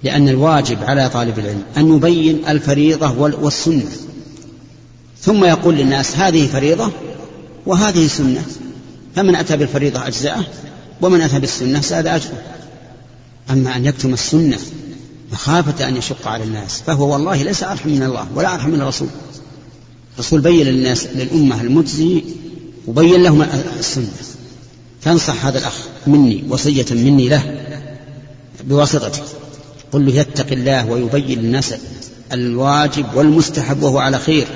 لأن 0.05 0.29
الواجب 0.29 0.83
على 0.83 1.09
طالب 1.09 1.39
العلم 1.39 1.63
أن 1.77 1.95
يبين 1.95 2.47
الفريضة 2.47 3.11
والسنة. 3.41 3.91
ثم 5.21 5.43
يقول 5.43 5.75
للناس 5.75 6.15
هذه 6.15 6.47
فريضة 6.47 6.91
وهذه 7.65 8.07
سنة. 8.07 8.43
فمن 9.15 9.35
أتى 9.35 9.57
بالفريضة 9.57 10.07
أجزأه 10.07 10.43
ومن 11.01 11.21
أتى 11.21 11.39
بالسنة 11.39 11.81
زاد 11.81 12.07
أجره. 12.07 12.41
أما 13.49 13.75
أن 13.75 13.85
يكتم 13.85 14.13
السنة 14.13 14.57
مخافة 15.31 15.87
أن 15.87 15.97
يشق 15.97 16.27
على 16.27 16.43
الناس 16.43 16.81
فهو 16.81 17.13
والله 17.13 17.43
ليس 17.43 17.63
أرحم 17.63 17.89
من 17.89 18.03
الله 18.03 18.27
ولا 18.35 18.53
أرحم 18.53 18.69
من 18.69 18.81
الرسول. 18.81 19.07
الرسول 20.13 20.41
بين 20.41 20.65
للناس 20.65 21.07
للأمة 21.15 21.61
المجزي 21.61 22.23
وبين 22.87 23.23
لهم 23.23 23.41
السنة. 23.79 24.07
فانصح 25.01 25.45
هذا 25.45 25.59
الأخ 25.59 25.77
مني 26.07 26.43
وصية 26.49 26.85
مني 26.91 27.29
له 27.29 27.65
بواسطته. 28.63 29.21
قل 29.91 30.05
له 30.05 30.19
يتق 30.19 30.51
الله 30.51 30.89
ويبين 30.89 31.39
للناس 31.39 31.73
الواجب 32.31 33.05
والمستحب 33.15 33.83
وهو 33.83 33.97
على 33.97 34.19
خير. 34.19 34.47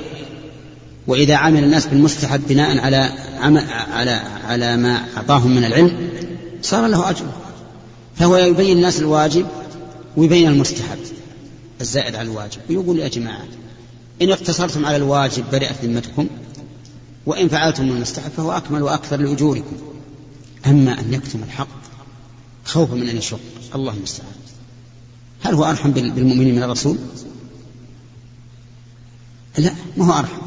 وإذا 1.08 1.36
عمل 1.36 1.64
الناس 1.64 1.86
بالمستحب 1.86 2.42
بناء 2.48 2.80
على 2.80 3.10
على 3.92 4.12
على 4.48 4.78
ما 4.78 5.06
أعطاهم 5.18 5.56
من 5.56 5.64
العلم 5.64 6.10
صار 6.62 6.88
له 6.88 7.10
أجر. 7.10 7.26
فهو 8.16 8.38
يبين 8.38 8.78
الناس 8.78 9.00
الواجب 9.00 9.46
ويبين 10.18 10.48
المستحب 10.48 11.00
الزائد 11.82 12.16
على 12.16 12.30
الواجب 12.32 12.62
ويقول 12.70 13.00
يا 13.00 13.08
جماعة 13.08 13.46
إن 14.22 14.32
اقتصرتم 14.32 14.86
على 14.86 14.98
الواجب 14.98 15.44
برئت 15.52 15.76
ذمتكم 15.84 16.28
وإن 17.26 17.48
فعلتم 17.48 17.84
المستحب 17.84 18.32
فهو 18.38 18.52
أكمل 18.52 18.84
وأكثر 18.84 19.18
لأجوركم. 19.18 19.78
أما 20.68 21.00
أن 21.00 21.14
يكتم 21.14 21.44
الحق 21.44 21.68
خوفا 22.66 22.96
من 22.96 23.10
أن 23.10 23.18
يشق. 23.18 23.40
الله 23.76 23.94
المستعان. 23.94 24.32
هل 25.44 25.54
هو 25.54 25.66
أرحم 25.66 25.92
بالمؤمنين 25.92 26.56
من 26.56 26.64
الرسول؟ 26.64 26.98
لا 29.58 29.74
ما 29.98 30.06
هو 30.06 30.20
أرحم. 30.20 30.42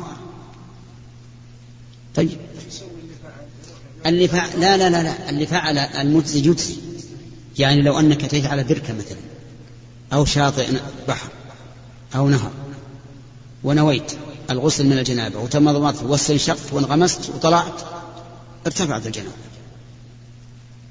طيب. 2.14 2.38
اللي 4.06 4.28
فعل 4.28 4.60
لا 4.60 4.76
لا 4.76 5.02
لا. 5.02 5.30
اللي 5.30 5.46
فعل 5.46 5.78
المجزي 5.78 6.38
يجزي 6.38 6.76
يعني 7.58 7.82
لو 7.82 7.98
أنك 7.98 8.46
على 8.46 8.64
بركة 8.64 8.94
مثلا 8.94 9.18
أو 10.12 10.24
شاطئ 10.24 10.68
بحر 11.08 11.28
أو 12.14 12.28
نهر 12.28 12.50
ونويت 13.64 14.12
الغسل 14.50 14.86
من 14.86 14.98
الجنابة 14.98 15.38
وتمضمضت 15.38 16.02
واستنشقت 16.02 16.72
وانغمست 16.72 17.30
وطلعت 17.30 17.80
ارتفعت 18.66 19.06
الجنابة. 19.06 19.32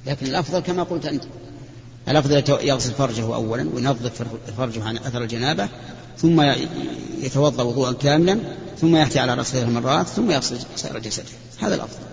لكن 0.06 0.26
الأفضل 0.26 0.60
كما 0.60 0.84
قلت 0.84 1.06
أنت. 1.06 1.24
الأفضل 2.12 2.68
يغسل 2.68 2.92
فرجه 2.92 3.36
أولا 3.36 3.70
وينظف 3.74 4.24
فرجه 4.58 4.84
عن 4.84 4.98
أثر 4.98 5.24
الجنابة 5.24 5.70
ثم 6.18 6.42
يتوضأ 7.22 7.64
وضوءا 7.64 7.92
كاملا 7.92 8.40
ثم 8.78 8.96
يأتي 8.96 9.20
على 9.20 9.34
رأسه 9.34 9.52
ثلاث 9.52 9.70
مرات 9.70 10.08
ثم 10.08 10.32
يغسل 10.32 10.60
سائر 10.76 11.00
جسده 11.00 11.26
هذا 11.60 11.76
الأفضل. 11.76 12.04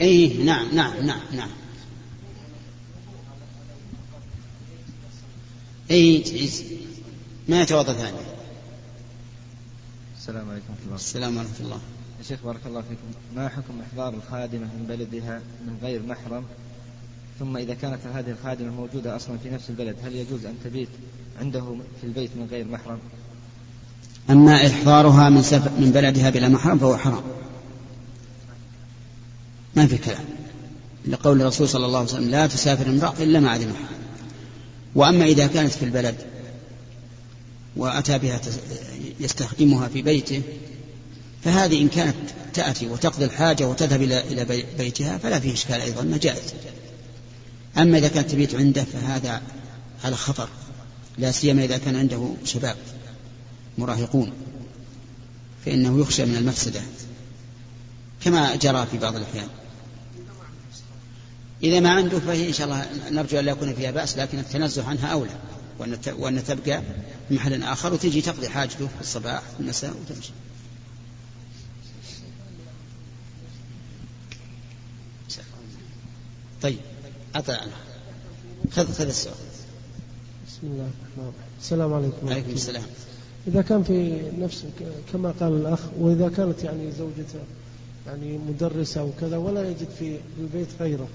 أي 0.00 0.28
نعم 0.28 0.74
نعم 0.74 1.06
نعم 1.06 1.20
نعم. 1.32 1.50
أي 5.90 6.24
ما 7.48 7.62
يتوضأ 7.62 7.92
ثاني؟ 7.92 8.16
السلام 10.18 10.50
عليكم 10.50 10.66
ورحمة 10.68 10.84
الله. 10.84 10.96
السلام 10.96 11.36
ورحمة 11.36 11.60
الله. 11.60 11.80
يا 12.18 12.24
شيخ 12.28 12.38
بارك 12.44 12.60
الله 12.66 12.80
فيكم. 12.80 13.36
ما 13.36 13.48
حكم 13.48 13.80
إحضار 13.80 14.14
الخادمة 14.14 14.64
من 14.64 14.86
بلدها 14.88 15.40
من 15.66 15.78
غير 15.82 16.02
محرم؟ 16.02 16.44
ثم 17.38 17.56
إذا 17.56 17.74
كانت 17.74 17.98
هذه 18.14 18.30
الخادمة 18.30 18.70
موجودة 18.70 19.16
أصلا 19.16 19.38
في 19.42 19.50
نفس 19.50 19.70
البلد 19.70 19.96
هل 20.04 20.16
يجوز 20.16 20.44
أن 20.44 20.54
تبيت 20.64 20.88
عنده 21.40 21.76
في 22.00 22.06
البيت 22.06 22.30
من 22.36 22.48
غير 22.50 22.64
محرم؟ 22.64 22.98
أما 24.30 24.66
إحضارها 24.66 25.28
من, 25.28 25.42
سف... 25.42 25.78
من 25.78 25.90
بلدها 25.90 26.30
بلا 26.30 26.48
محرم 26.48 26.78
فهو 26.78 26.96
حرام. 26.96 27.22
ما 29.76 29.86
في 29.86 29.98
كلام. 29.98 30.24
لقول 31.06 31.40
الرسول 31.40 31.68
صلى 31.68 31.86
الله 31.86 31.98
عليه 31.98 32.08
وسلم 32.08 32.30
لا 32.30 32.46
تسافر 32.46 32.86
امرأة 32.86 33.14
إلا 33.20 33.40
مع 33.40 33.56
ذي 33.56 33.66
محرم 33.66 33.98
وأما 34.94 35.24
إذا 35.24 35.46
كانت 35.46 35.72
في 35.72 35.84
البلد 35.84 36.14
وأتى 37.76 38.18
بها 38.18 38.40
يستخدمها 39.20 39.88
في 39.88 40.02
بيته 40.02 40.42
فهذه 41.44 41.82
إن 41.82 41.88
كانت 41.88 42.14
تأتي 42.54 42.86
وتقضي 42.86 43.24
الحاجة 43.24 43.64
وتذهب 43.64 44.02
إلى 44.02 44.64
بيتها 44.78 45.18
فلا 45.18 45.40
فيه 45.40 45.52
إشكال 45.52 45.80
أيضا 45.80 46.18
جائز 46.22 46.54
أما 47.76 47.98
إذا 47.98 48.08
كانت 48.08 48.30
تبيت 48.30 48.54
عنده 48.54 48.84
فهذا 48.84 49.42
على 50.04 50.16
خطر 50.16 50.48
لا 51.18 51.30
سيما 51.30 51.64
إذا 51.64 51.78
كان 51.78 51.96
عنده 51.96 52.34
شباب 52.44 52.76
مراهقون 53.78 54.32
فإنه 55.64 56.00
يخشى 56.00 56.24
من 56.24 56.36
المفسدة 56.36 56.80
كما 58.24 58.56
جرى 58.56 58.86
في 58.86 58.98
بعض 58.98 59.16
الأحيان 59.16 59.48
إذا 61.62 61.80
ما 61.80 61.90
عنده 61.90 62.18
فهي 62.18 62.48
إن 62.48 62.52
شاء 62.52 62.66
الله 62.66 62.86
نرجو 63.10 63.38
أن 63.38 63.44
لا 63.44 63.52
يكون 63.52 63.74
فيها 63.74 63.90
بأس 63.90 64.18
لكن 64.18 64.38
التنزه 64.38 64.88
عنها 64.88 65.06
أولى 65.06 65.30
وأن 66.18 66.44
تبقى 66.44 66.82
في 67.28 67.34
محل 67.34 67.62
آخر 67.62 67.92
وتجي 67.92 68.20
تقضي 68.20 68.48
حاجته 68.48 68.86
في 68.86 69.00
الصباح 69.00 69.40
في 69.40 69.60
المساء 69.60 69.90
وتمشي. 69.90 70.30
طيب 76.62 76.78
أطعنا 77.34 77.72
خذ 78.72 78.92
خذ 78.92 79.06
السؤال. 79.06 79.34
بسم 80.48 80.60
الله 80.62 80.82
الرحمن 80.82 81.18
الرحيم. 81.18 81.32
السلام 81.60 81.92
عليكم. 81.92 82.26
وعليكم 82.26 82.52
السلام. 82.52 82.82
إذا 83.48 83.62
كان 83.62 83.82
في 83.82 84.22
نفس 84.38 84.64
كما 85.12 85.34
قال 85.40 85.52
الأخ 85.52 85.78
وإذا 86.00 86.28
كانت 86.28 86.64
يعني 86.64 86.92
زوجته 86.98 87.40
يعني 88.06 88.38
مدرسة 88.48 89.04
وكذا 89.04 89.36
ولا 89.36 89.68
يجد 89.68 89.88
في 89.98 90.16
البيت 90.40 90.68
غيره. 90.80 91.08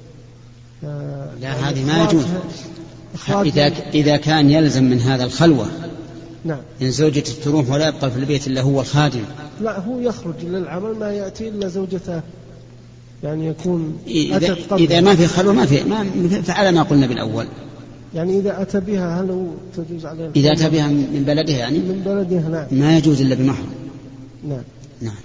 لا 1.41 1.53
هذه 1.69 1.85
ما 1.85 2.03
يجوز. 2.03 2.25
إذا 3.29 3.67
إذا 3.93 4.17
كان 4.17 4.49
يلزم 4.49 4.83
من 4.83 4.99
هذا 4.99 5.23
الخلوة. 5.23 5.67
نعم. 6.45 6.61
إن 6.81 6.91
زوجته 6.91 7.43
تروح 7.43 7.69
ولا 7.69 7.87
يبقى 7.87 8.11
في 8.11 8.17
البيت 8.17 8.47
إلا 8.47 8.61
هو 8.61 8.81
الخادم. 8.81 9.23
لا 9.61 9.79
هو 9.79 9.99
يخرج 9.99 10.35
للعمل 10.43 10.95
ما 10.95 11.11
يأتي 11.11 11.49
إلا 11.49 11.67
زوجته 11.67 12.21
يعني 13.23 13.47
يكون 13.47 13.97
إذا, 14.07 14.57
إذا 14.71 15.01
ما 15.01 15.15
في 15.15 15.27
خلوة 15.27 15.53
ما 15.53 15.65
في 15.65 15.83
ما 15.83 16.03
فعل 16.41 16.75
ما 16.75 16.83
قلنا 16.83 17.07
بالأول. 17.07 17.47
يعني 18.15 18.39
إذا 18.39 18.61
أتى 18.61 18.79
بها 18.79 19.21
هل 19.21 19.31
هو 19.31 19.45
تجوز 19.77 20.05
عليه؟ 20.05 20.31
إذا 20.35 20.51
أتى 20.51 20.69
بها 20.69 20.87
من 20.87 21.23
بلدها 21.27 21.57
يعني؟ 21.57 21.77
من 21.77 22.01
بلدها 22.05 22.49
نعم. 22.49 22.79
ما 22.79 22.97
يجوز 22.97 23.21
إلا 23.21 23.35
بمحرم. 23.35 23.73
نعم. 24.47 24.63
نعم. 25.01 25.15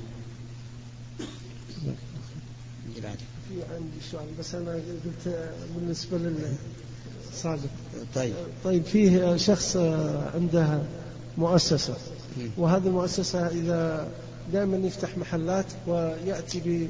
في 3.48 3.54
عندي 3.74 4.00
سؤال 4.10 4.24
بس 4.38 4.54
أنا 4.54 4.72
قلت 4.72 5.50
بالنسبة 5.76 6.18
للصادق. 6.18 7.70
طيب. 8.14 8.32
طيب 8.64 8.84
فيه 8.84 9.36
شخص 9.36 9.76
عنده 10.34 10.82
مؤسسة. 11.38 11.94
وهذه 12.58 12.86
المؤسسة 12.86 13.46
إذا 13.46 14.08
دائما 14.52 14.76
يفتح 14.76 15.18
محلات 15.18 15.66
ويأتي 15.86 16.60
ب 16.60 16.88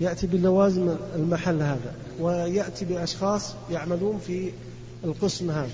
يأتي 0.00 0.26
بلوازم 0.26 0.96
المحل 1.16 1.62
هذا 1.62 1.94
ويأتي 2.20 2.84
بأشخاص 2.84 3.54
يعملون 3.70 4.20
في 4.26 4.50
القسم 5.04 5.50
هذا. 5.50 5.70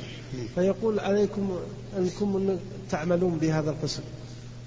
فيقول 0.54 1.00
عليكم 1.00 1.59
أنكم 1.99 2.59
تعملون 2.90 3.38
بهذا 3.38 3.71
القسم. 3.71 4.02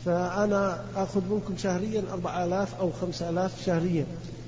فأنا 0.06 0.84
أخذ 0.96 1.22
منكم 1.30 1.58
شهريا 1.58 2.04
أربع 2.12 2.46
آلاف 2.46 2.76
أو 2.76 2.92
خمس 3.02 3.22
آلاف 3.22 3.52
شهريا. 3.66 4.06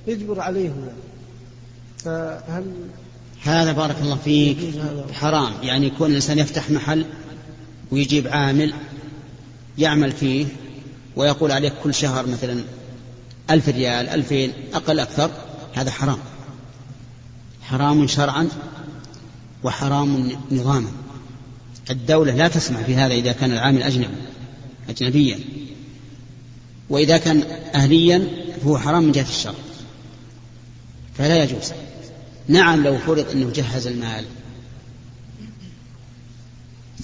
يجبر 0.07 0.39
عليهم 0.39 0.87
فهل 1.97 2.73
هذا 3.43 3.71
بارك 3.71 3.95
الله 4.01 4.15
فيك 4.15 4.57
حرام. 5.13 5.53
يعني 5.63 5.87
يكون 5.87 6.09
الإنسان 6.09 6.39
يفتح 6.39 6.71
محل 6.71 7.05
ويجيب 7.91 8.27
عامل 8.27 8.73
يعمل 9.77 10.11
فيه 10.11 10.45
ويقول 11.15 11.51
عليك 11.51 11.73
كل 11.83 11.93
شهر 11.93 12.27
مثلا 12.27 12.61
ألف 13.51 13.69
ريال 13.69 14.09
ألفين 14.09 14.53
أقل 14.73 14.99
أكثر. 14.99 15.31
هذا 15.73 15.91
حرام. 15.91 16.17
حرام 17.61 18.07
شرعا 18.07 18.49
وحرام 19.63 20.31
نظاما. 20.51 20.91
الدولة 21.89 22.35
لا 22.35 22.47
تسمح 22.47 22.81
بهذا 22.81 23.13
إذا 23.13 23.31
كان 23.31 23.51
العامل 23.51 23.83
أجنبي 23.83 24.15
أجنبيا. 24.89 25.39
وإذا 26.89 27.17
كان 27.17 27.43
أهليا 27.75 28.27
فهو 28.61 28.77
حرام 28.77 29.03
من 29.03 29.11
جهة 29.11 29.27
الشرع. 29.29 29.53
فلا 31.17 31.43
يجوز. 31.43 31.71
نعم 32.47 32.83
لو 32.83 32.97
فرض 32.97 33.25
أنه 33.31 33.51
جهز 33.55 33.87
المال. 33.87 34.25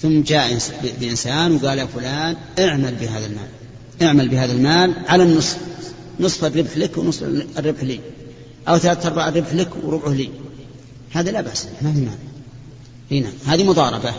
ثم 0.00 0.22
جاء 0.22 0.58
بإنسان 1.00 1.52
وقال 1.52 1.78
يا 1.78 1.86
فلان 1.86 2.36
اعمل 2.58 2.94
بهذا 2.94 3.26
المال. 3.26 3.48
اعمل 4.02 4.28
بهذا 4.28 4.52
المال 4.52 4.94
على 5.08 5.22
النصف. 5.22 5.58
نصف 6.20 6.44
الربح 6.44 6.76
لك 6.76 6.98
ونصف 6.98 7.22
الربح 7.58 7.84
لي. 7.84 8.00
أو 8.68 8.78
ثلاثة 8.78 9.08
أرباع 9.08 9.28
الربح 9.28 9.54
لك 9.54 9.68
وربعه 9.84 10.12
لي. 10.12 10.30
هذا 11.12 11.30
لا 11.30 11.40
بأس 11.40 11.66
ما 11.82 11.92
في 11.92 12.00
مانع 12.00 12.12
هنا 13.10 13.32
هذه 13.46 13.64
مضاربة. 13.64 14.12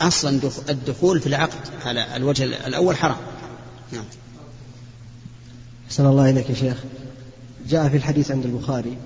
أصلا 0.00 0.40
الدخول 0.68 1.20
في 1.20 1.26
العقد 1.26 1.68
على 1.84 2.16
الوجه 2.16 2.44
الأول 2.44 2.96
حرام. 2.96 3.16
نعم. 3.92 4.04
أحسن 5.86 6.06
الله 6.06 6.30
إليك 6.30 6.50
يا 6.50 6.54
شيخ. 6.54 6.76
جاء 7.68 7.88
في 7.88 7.96
الحديث 7.96 8.30
عند 8.30 8.44
البخاري 8.44 8.96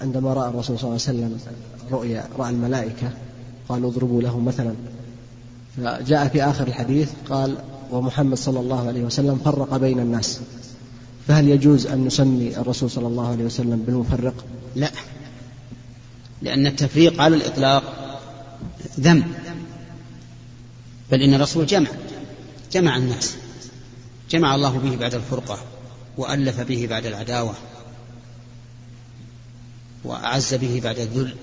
عندما 0.00 0.32
رأى 0.32 0.48
الرسول 0.48 0.78
صلى 0.78 0.88
الله 0.88 1.00
عليه 1.08 1.34
وسلم 1.34 1.40
رؤيا 1.90 2.28
رأى 2.38 2.50
الملائكة 2.50 3.12
قالوا 3.68 3.90
اضربوا 3.90 4.22
له 4.22 4.40
مثلا. 4.40 4.74
فجاء 5.76 6.28
في 6.28 6.42
آخر 6.42 6.66
الحديث 6.66 7.10
قال 7.28 7.56
ومحمد 7.90 8.36
صلى 8.36 8.60
الله 8.60 8.88
عليه 8.88 9.02
وسلم 9.02 9.40
فرق 9.44 9.76
بين 9.76 10.00
الناس. 10.00 10.40
فهل 11.28 11.48
يجوز 11.48 11.86
أن 11.86 12.04
نسمي 12.04 12.56
الرسول 12.56 12.90
صلى 12.90 13.06
الله 13.06 13.28
عليه 13.28 13.44
وسلم 13.44 13.82
بالمفرق؟ 13.86 14.44
لا. 14.76 14.90
لأن 16.42 16.66
التفريق 16.66 17.20
على 17.20 17.36
الإطلاق 17.36 17.82
ذنب. 19.00 19.24
بل 21.10 21.22
إن 21.22 21.34
الرسول 21.34 21.66
جمع. 21.66 21.88
جمع 22.72 22.96
الناس. 22.96 23.34
جمع 24.30 24.54
الله 24.54 24.78
به 24.78 24.96
بعد 24.96 25.14
الفرقة 25.14 25.58
وألف 26.18 26.60
به 26.60 26.86
بعد 26.86 27.06
العداوة 27.06 27.54
وأعز 30.04 30.54
به 30.54 30.80
بعد 30.84 30.98
الذل 30.98 31.34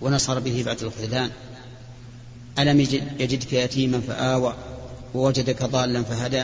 ونصر 0.00 0.38
به 0.38 0.62
بعد 0.66 0.82
الخذلان. 0.82 1.30
ألم 2.58 2.80
يجدك 3.20 3.52
يتيما 3.52 4.00
فآوى 4.00 4.54
ووجدك 5.14 5.64
ضالا 5.64 6.02
فهدى 6.02 6.42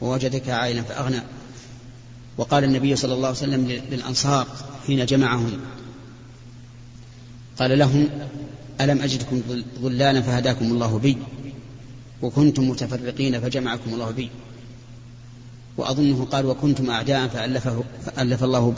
ووجدك 0.00 0.48
عائلا 0.48 0.82
فأغنى. 0.82 1.20
وقال 2.38 2.64
النبي 2.64 2.96
صلى 2.96 3.14
الله 3.14 3.28
عليه 3.28 3.38
وسلم 3.38 3.68
للأنصار 3.68 4.46
حين 4.86 5.06
جمعهم 5.06 5.60
قال 7.58 7.78
لهم 7.78 8.08
ألم 8.80 9.02
أجدكم 9.02 9.42
ضلالا 9.80 10.22
فهداكم 10.22 10.64
الله 10.64 10.98
بي 10.98 11.16
وكنتم 12.22 12.70
متفرقين 12.70 13.40
فجمعكم 13.40 13.94
الله 13.94 14.10
بي. 14.10 14.30
وأظنه 15.76 16.24
قال 16.24 16.46
وكنتم 16.46 16.90
أعداء 16.90 17.28
فألفه 17.28 17.84
فألف 18.06 18.44
الله 18.44 18.74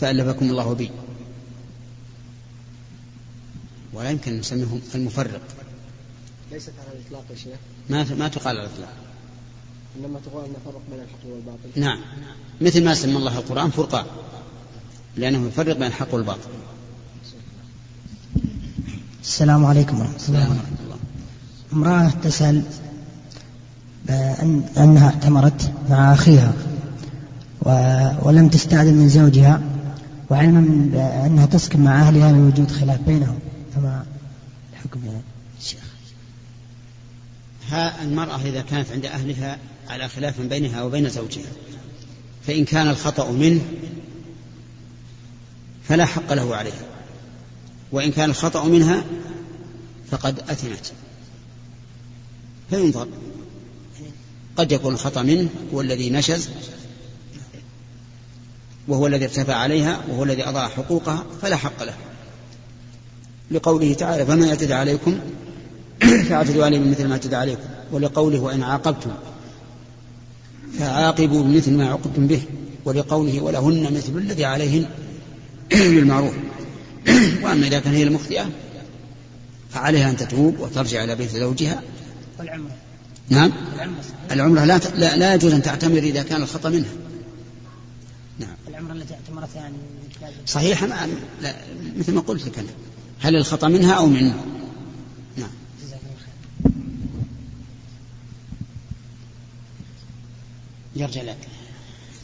فألفكم 0.00 0.50
الله 0.50 0.74
بي. 0.74 0.90
ولا 3.92 4.10
يمكن 4.10 4.38
نسميه 4.38 4.78
المفرق. 4.94 5.40
ليست 6.54 6.72
على 6.80 6.98
الإطلاق 6.98 7.24
يا 7.30 7.36
شيخ. 7.36 7.58
ما 7.90 8.14
ما 8.18 8.28
تقال 8.28 8.56
على 8.56 8.66
الإطلاق. 8.66 8.92
إنما 9.98 10.20
تقال 10.26 10.44
أن 10.44 10.50
نفرق 10.50 10.82
بين 10.90 11.00
الحق 11.00 11.24
والباطل. 11.26 11.80
نعم. 11.80 11.98
مثل 12.60 12.84
ما 12.84 12.94
سمى 12.94 13.16
الله 13.16 13.38
القرآن 13.38 13.70
فرقان 13.70 14.04
لأنه 15.16 15.46
يفرق 15.46 15.76
بين 15.76 15.86
الحق 15.86 16.14
والباطل. 16.14 16.48
السلام 19.22 19.64
عليكم 19.64 20.00
ورحمة 20.00 20.24
الله 20.28 20.44
وبركاته. 20.50 20.98
امرأة 21.72 22.10
تسأل 22.22 22.62
أنها 24.78 25.06
اعتمرت 25.10 25.72
مع 25.90 26.12
أخيها 26.12 26.52
ولم 28.22 28.48
تستأذن 28.48 28.94
من 28.94 29.08
زوجها 29.08 29.62
وعلما 30.30 30.88
بأنها 30.92 31.46
تسكن 31.46 31.80
مع 31.84 32.00
أهلها 32.00 32.32
لوجود 32.32 32.70
خلاف 32.70 33.00
بينهم. 33.00 33.38
فما 33.74 34.04
الحكم 34.72 35.00
يا 35.06 35.20
شيخ؟ 35.60 35.93
المرأة 37.78 38.40
إذا 38.40 38.60
كانت 38.60 38.90
عند 38.90 39.06
أهلها 39.06 39.58
على 39.88 40.08
خلاف 40.08 40.40
بينها 40.40 40.82
وبين 40.82 41.08
زوجها. 41.08 41.52
فإن 42.46 42.64
كان 42.64 42.88
الخطأ 42.88 43.30
منه 43.30 43.62
فلا 45.88 46.04
حق 46.04 46.32
له 46.32 46.56
عليها. 46.56 46.84
وإن 47.92 48.12
كان 48.12 48.30
الخطأ 48.30 48.64
منها 48.64 49.04
فقد 50.10 50.38
أثمت 50.38 50.92
فينظر. 52.70 53.08
قد 54.56 54.72
يكون 54.72 54.94
الخطأ 54.94 55.22
منه 55.22 55.48
هو 55.74 55.80
الذي 55.80 56.10
نشز 56.10 56.48
وهو 58.88 59.06
الذي 59.06 59.24
ارتفع 59.24 59.54
عليها 59.54 60.00
وهو 60.08 60.24
الذي 60.24 60.48
أضاع 60.48 60.68
حقوقها 60.68 61.24
فلا 61.42 61.56
حق 61.56 61.82
له. 61.82 61.94
لقوله 63.50 63.94
تعالى 63.94 64.26
فما 64.26 64.46
يعتدى 64.46 64.74
عليكم 64.74 65.18
فاعتدوا 66.00 66.64
عليه 66.64 66.78
بمثل 66.78 67.06
ما 67.06 67.12
اعتدى 67.12 67.36
عليكم 67.36 67.62
ولقوله 67.92 68.40
وإن 68.40 68.62
عاقبتم 68.62 69.10
فعاقبوا 70.78 71.42
بمثل 71.42 71.72
ما 71.72 71.88
عوقبتم 71.88 72.26
به 72.26 72.42
ولقوله 72.84 73.40
ولهن 73.40 73.94
مثل 73.94 74.18
الذي 74.18 74.44
عليهن 74.44 74.86
بالمعروف. 75.70 76.34
وأما 77.42 77.66
إذا 77.66 77.78
كان 77.78 77.94
هي 77.94 78.02
المخطئة 78.02 78.50
فعليها 79.70 80.10
أن 80.10 80.16
تتوب 80.16 80.60
وترجع 80.60 81.04
إلى 81.04 81.16
بيت 81.16 81.30
زوجها. 81.30 81.82
والعمرة. 82.38 82.70
نعم. 83.28 83.52
العمرة 84.30 84.64
لا, 84.64 84.80
لا, 84.96 85.16
لا 85.16 85.34
يجوز 85.34 85.52
أن 85.52 85.62
تعتمر 85.62 85.98
إذا 85.98 86.22
كان 86.22 86.42
الخطأ 86.42 86.68
منها. 86.68 86.92
نعم. 88.38 88.56
العمرة 88.68 88.92
التي 88.92 89.14
اعتمرت 89.14 89.54
يعني. 89.54 89.76
صحيح 90.46 90.82
أنا 90.82 91.08
مثل 91.96 92.12
ما 92.12 92.20
قلت 92.20 92.46
لك 92.46 92.58
أنا. 92.58 92.68
هل 93.20 93.36
الخطأ 93.36 93.68
منها 93.68 93.94
أو 93.94 94.06
منه؟ 94.06 94.34
يرجع 100.96 101.22
لك. 101.22 101.48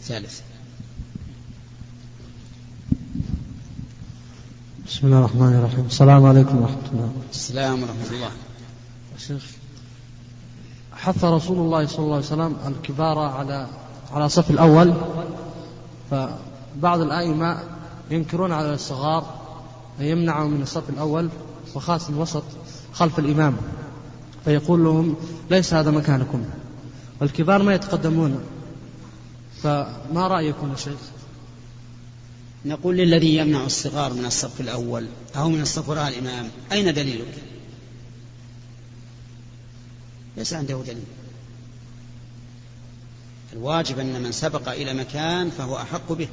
ثالث. 0.02 0.40
بسم 4.87 5.06
الله 5.06 5.18
الرحمن 5.18 5.54
الرحيم. 5.54 5.87
السلام 5.87 6.26
عليكم 6.26 6.62
ورحمة 6.62 6.90
الله. 6.92 7.12
السلام 7.30 7.83
ورحمة 7.83 8.11
الله. 8.11 8.30
شيخ 9.18 9.44
حث 10.92 11.24
رسول 11.24 11.59
الله 11.59 11.87
صلى 11.87 11.98
الله 11.98 12.14
عليه 12.16 12.26
وسلم 12.26 12.56
الكبار 12.66 13.18
على 13.18 13.68
على 14.12 14.24
الصف 14.24 14.50
الأول 14.50 14.94
فبعض 16.11 17.00
الأئمة 17.00 17.62
ينكرون 18.11 18.52
على 18.52 18.74
الصغار 18.74 19.40
فيمنعوا 19.98 20.48
من 20.48 20.62
الصف 20.62 20.90
الأول 20.90 21.28
وخاصة 21.74 22.12
الوسط 22.12 22.44
خلف 22.92 23.18
الإمام 23.18 23.56
فيقول 24.44 24.85
لهم 24.85 25.16
ليس 25.50 25.74
هذا 25.74 25.90
مكانكم. 25.90 26.44
والكبار 27.20 27.62
ما 27.62 27.74
يتقدمون. 27.74 28.40
فما 29.62 30.29
رأيكم 30.29 30.70
يا 30.70 30.77
شيخ؟ 30.77 31.01
نقول 32.64 32.96
للذي 32.96 33.37
يمنع 33.37 33.64
الصغار 33.64 34.12
من 34.12 34.25
الصف 34.25 34.61
الأول 34.61 35.07
أو 35.37 35.49
من 35.49 35.61
الصف 35.61 35.88
وراء 35.88 36.09
الإمام 36.09 36.51
أين 36.73 36.94
دليلك؟ 36.94 37.35
ليس 40.37 40.53
عنده 40.53 40.83
دليل. 40.87 41.05
الواجب 43.53 43.99
أن 43.99 44.23
من 44.23 44.33
سبق 44.33 44.68
إلى 44.68 44.94
مكان 44.94 45.51
فهو 45.51 45.77
أحق 45.77 46.12
به 46.12 46.29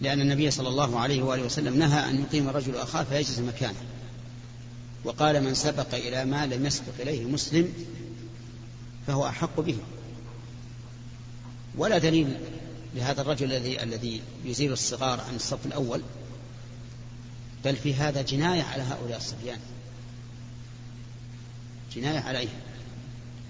لأن 0.00 0.20
النبي 0.20 0.50
صلى 0.50 0.68
الله 0.68 0.98
عليه 0.98 1.22
وآله 1.22 1.42
وسلم 1.42 1.78
نهى 1.78 2.10
أن 2.10 2.20
يقيم 2.20 2.48
الرجل 2.48 2.76
أخاه 2.76 3.04
فيجلس 3.04 3.38
مكانه. 3.38 3.82
وقال 5.04 5.44
من 5.44 5.54
سبق 5.54 5.94
إلى 5.94 6.24
ما 6.24 6.46
لم 6.46 6.66
يسبق 6.66 6.92
إليه 7.00 7.24
مسلم 7.24 7.72
فهو 9.06 9.26
أحق 9.26 9.60
به. 9.60 9.76
ولا 11.76 11.98
دليل 11.98 12.36
لهذا 12.94 13.20
الرجل 13.20 13.52
الذي 13.52 13.82
الذي 13.82 14.20
يزيل 14.44 14.72
الصغار 14.72 15.20
عن 15.20 15.36
الصف 15.36 15.66
الأول 15.66 16.02
بل 17.64 17.76
في 17.76 17.94
هذا 17.94 18.22
جناية 18.22 18.62
على 18.62 18.82
هؤلاء 18.82 19.16
الصبيان. 19.16 19.58
جناية 21.94 22.20
عليهم. 22.20 22.60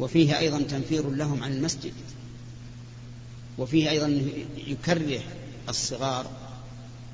وفيه 0.01 0.39
أيضا 0.39 0.63
تنفير 0.63 1.11
لهم 1.11 1.43
عن 1.43 1.53
المسجد. 1.53 1.93
وفيه 3.59 3.91
أيضا 3.91 4.23
يكره 4.67 5.21
الصغار 5.69 6.27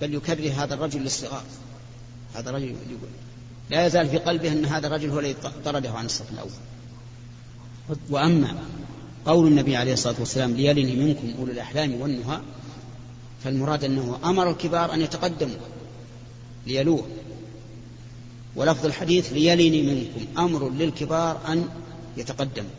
بل 0.01 0.15
يكره 0.15 0.65
هذا 0.65 0.75
الرجل 0.75 1.01
للصغار. 1.01 1.45
هذا 2.35 2.51
الرجل 2.51 2.77
لا 3.71 3.87
يزال 3.87 4.09
في 4.09 4.19
قلبه 4.19 4.53
أن 4.53 4.65
هذا 4.65 4.87
الرجل 4.87 5.11
هو 5.11 5.21
الذي 5.21 5.35
طرده 5.65 5.91
عن 5.91 6.07
الصف 6.07 6.31
الأول. 6.33 6.51
وأما 8.11 8.65
قول 9.29 9.47
النبي 9.47 9.77
عليه 9.77 9.93
الصلاة 9.93 10.15
والسلام 10.19 10.53
ليلني 10.53 10.97
منكم 10.97 11.35
أولو 11.39 11.53
الأحلام 11.53 12.01
والنهى 12.01 12.41
فالمراد 13.45 13.85
أنه 13.85 14.19
أمر 14.25 14.51
الكبار 14.51 14.95
أن 14.95 15.01
يتقدموا 15.01 15.57
ليلوه. 16.67 17.07
ولفظ 18.57 18.87
الحديث 18.87 19.33
ليلني 19.33 19.83
منكم 19.83 20.41
أمر 20.41 20.71
للكبار 20.71 21.41
أن 21.49 21.69
يتقدموا. 22.17 22.71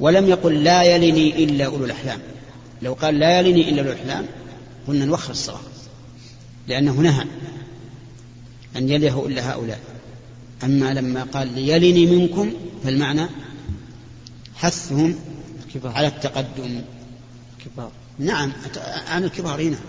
ولم 0.00 0.28
يقل 0.28 0.64
لا 0.64 0.82
يلني 0.82 1.44
إلا 1.44 1.66
أولو 1.66 1.84
الأحلام. 1.84 2.20
لو 2.82 2.92
قال 2.92 3.18
لا 3.18 3.40
يلني 3.40 3.68
إلا 3.68 3.80
أولو 3.80 3.92
الأحلام 3.92 4.26
قلنا 4.88 5.04
نوخر 5.04 5.30
الصلاة 5.30 5.60
لأنه 6.68 6.92
نهى 6.92 7.24
أن 8.76 8.88
يليه 8.88 9.26
إلا 9.26 9.52
هؤلاء. 9.52 9.80
أما 10.64 10.94
لما 10.94 11.22
قال 11.22 11.54
ليلني 11.54 12.06
منكم 12.06 12.52
فالمعنى 12.84 13.26
حثهم 14.54 15.14
الكبار. 15.74 15.92
على 15.92 16.06
التقدم. 16.06 16.82
الكبار. 17.58 17.90
نعم 18.18 18.52
عن 19.08 19.24
الكبار 19.24 19.62
نعم. 19.62 19.80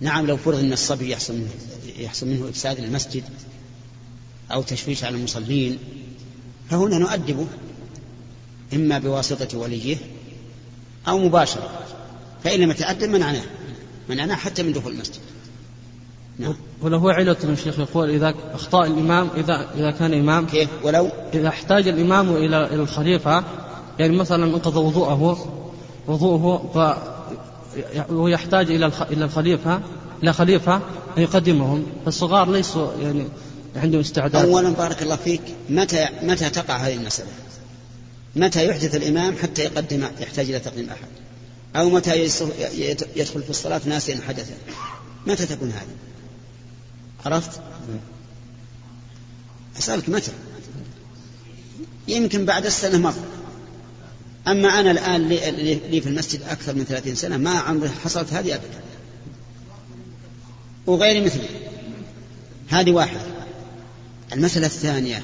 نعم 0.00 0.26
لو 0.26 0.36
فرض 0.36 0.58
أن 0.58 0.72
الصبي 0.72 1.10
يحصل 1.10 1.34
منه 1.34 1.50
يحصل 1.98 2.26
منه 2.26 2.48
إفساد 2.48 2.80
للمسجد 2.80 3.22
أو 4.52 4.62
تشويش 4.62 5.04
على 5.04 5.16
المصلين 5.16 5.78
فهنا 6.70 6.98
نؤدبه 6.98 7.46
إما 8.74 8.98
بواسطة 8.98 9.58
وليه 9.58 9.96
أو 11.08 11.18
مباشرة. 11.18 11.70
فإن 12.44 12.60
لم 12.60 12.70
يتأدب 12.70 13.08
منعناه 13.08 13.44
منعناه 14.08 14.34
حتى 14.34 14.62
من 14.62 14.72
دخول 14.72 14.92
المسجد. 14.92 15.20
نعم. 16.38 16.54
ولو 16.82 17.08
علة 17.08 17.36
الشيخ 17.44 17.78
يقول 17.78 18.10
إذا 18.10 18.34
أخطاء 18.52 18.86
الإمام 18.86 19.28
إذا 19.36 19.70
إذا 19.74 19.90
كان 19.90 20.14
إمام 20.14 20.46
كيف؟ 20.46 20.68
ولو؟ 20.82 21.10
إذا 21.34 21.48
احتاج 21.48 21.88
الإمام 21.88 22.36
إلى 22.36 22.74
الخليفة 22.74 23.44
يعني 23.98 24.16
مثلا 24.16 24.44
انقضى 24.44 24.78
وضوءه 24.78 25.48
وضوءه 26.06 26.70
ف 26.74 26.98
ويحتاج 28.12 28.70
إلى 28.70 28.92
إلى 29.10 29.24
الخليفة 29.24 29.80
إلى 30.22 30.32
خليفة 30.32 30.76
أن 31.18 31.22
يقدمهم 31.22 31.86
فالصغار 32.04 32.50
ليسوا 32.50 32.92
يعني 33.00 33.28
عندهم 33.76 34.00
استعداد 34.00 34.46
أولا 34.46 34.70
بارك 34.70 35.02
الله 35.02 35.16
فيك 35.16 35.40
متى 35.70 36.08
متى 36.22 36.50
تقع 36.50 36.76
هذه 36.76 36.94
المسألة؟ 36.94 37.28
متى 38.36 38.66
يحدث 38.66 38.94
الإمام 38.94 39.36
حتى 39.42 39.62
يقدم 39.64 40.04
يحتاج 40.20 40.48
إلى 40.48 40.58
تقديم 40.58 40.90
أحد؟ 40.90 41.08
أو 41.76 41.90
متى 41.90 42.24
يدخل 43.16 43.42
في 43.42 43.50
الصلاة 43.50 43.80
ناسيا 43.86 44.20
حدثا؟ 44.28 44.54
متى 45.26 45.46
تكون 45.46 45.70
هذه؟ 45.70 45.96
عرفت؟ 47.26 47.60
أسألك 49.78 50.08
متى؟ 50.08 50.32
يمكن 52.08 52.44
بعد 52.44 52.66
السنة 52.66 52.98
مرة 52.98 53.24
أما 54.46 54.68
أنا 54.80 54.90
الآن 54.90 55.28
لي 55.28 56.00
في 56.00 56.08
المسجد 56.08 56.42
أكثر 56.42 56.74
من 56.74 56.84
ثلاثين 56.84 57.14
سنة 57.14 57.36
ما 57.36 57.50
عمري 57.50 57.88
حصلت 57.88 58.32
هذه 58.32 58.54
أبدا. 58.54 58.80
وغير 60.86 61.24
مثلي. 61.24 61.48
هذه 62.68 62.90
واحدة 62.90 63.20
المسألة 64.32 64.66
الثانية 64.66 65.22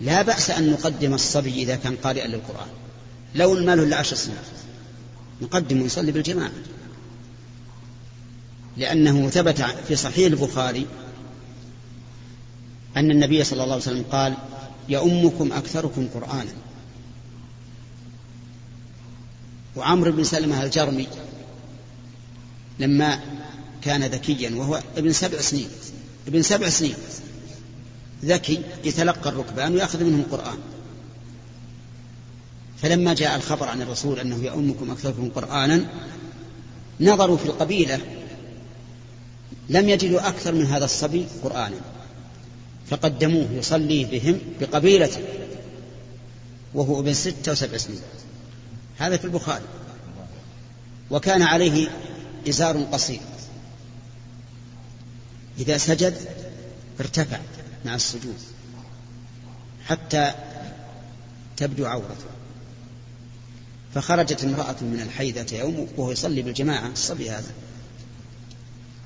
لا 0.00 0.22
بأس 0.22 0.50
أن 0.50 0.70
نقدم 0.70 1.14
الصبي 1.14 1.62
إذا 1.62 1.76
كان 1.76 1.96
قارئا 1.96 2.26
للقرآن. 2.26 2.68
لو 3.34 3.54
المال 3.54 3.80
إلا 3.80 3.96
عشر 3.96 4.16
سنين 4.16 4.36
نقدم 5.42 5.82
ويصلي 5.82 6.12
بالجماعة. 6.12 6.52
لأنه 8.76 9.30
ثبت 9.30 9.64
في 9.88 9.96
صحيح 9.96 10.26
البخاري 10.26 10.86
أن 12.96 13.10
النبي 13.10 13.44
صلى 13.44 13.62
الله 13.62 13.74
عليه 13.74 13.82
وسلم 13.82 14.04
قال 14.12 14.34
يؤمكم 14.88 15.52
أكثركم 15.52 16.08
قرآنا. 16.14 16.50
وعمرو 19.76 20.12
بن 20.12 20.24
سلمة 20.24 20.62
الجرمي 20.62 21.06
لما 22.78 23.20
كان 23.82 24.04
ذكيا 24.04 24.50
وهو 24.54 24.82
ابن 24.96 25.12
سبع 25.12 25.40
سنين 25.40 25.68
ابن 26.28 26.42
سبع 26.42 26.68
سنين 26.68 26.94
ذكي 28.24 28.62
يتلقى 28.84 29.30
الركبان 29.30 29.74
ويأخذ 29.74 30.04
منهم 30.04 30.20
القرآن. 30.20 30.58
فلما 32.82 33.14
جاء 33.14 33.36
الخبر 33.36 33.68
عن 33.68 33.82
الرسول 33.82 34.18
أنه 34.18 34.44
يؤمكم 34.44 34.90
أكثركم 34.90 35.28
قرآنا 35.28 35.86
نظروا 37.00 37.36
في 37.36 37.44
القبيلة 37.44 38.00
لم 39.68 39.88
يجدوا 39.88 40.28
أكثر 40.28 40.52
من 40.52 40.66
هذا 40.66 40.84
الصبي 40.84 41.26
قرآنا 41.44 41.80
فقدموه 42.90 43.48
يصلي 43.52 44.04
بهم 44.04 44.38
بقبيلته 44.60 45.20
وهو 46.74 47.00
ابن 47.00 47.12
ستة 47.12 47.52
وسبع 47.52 47.76
سنين. 47.76 48.00
هذا 49.00 49.16
في 49.16 49.24
البخاري. 49.24 49.64
وكان 51.10 51.42
عليه 51.42 51.88
إزار 52.48 52.82
قصير. 52.82 53.20
إذا 55.58 55.78
سجد 55.78 56.14
ارتفع 57.00 57.38
مع 57.84 57.94
السجود 57.94 58.38
حتى 59.86 60.32
تبدو 61.56 61.86
عورته. 61.86 62.26
فخرجت 63.94 64.44
امرأة 64.44 64.76
من 64.80 65.00
الحيدة 65.02 65.58
يوم 65.58 65.88
وهو 65.96 66.10
يصلي 66.10 66.42
بالجماعة. 66.42 66.86
الصبي 66.86 67.30
هذا. 67.30 67.52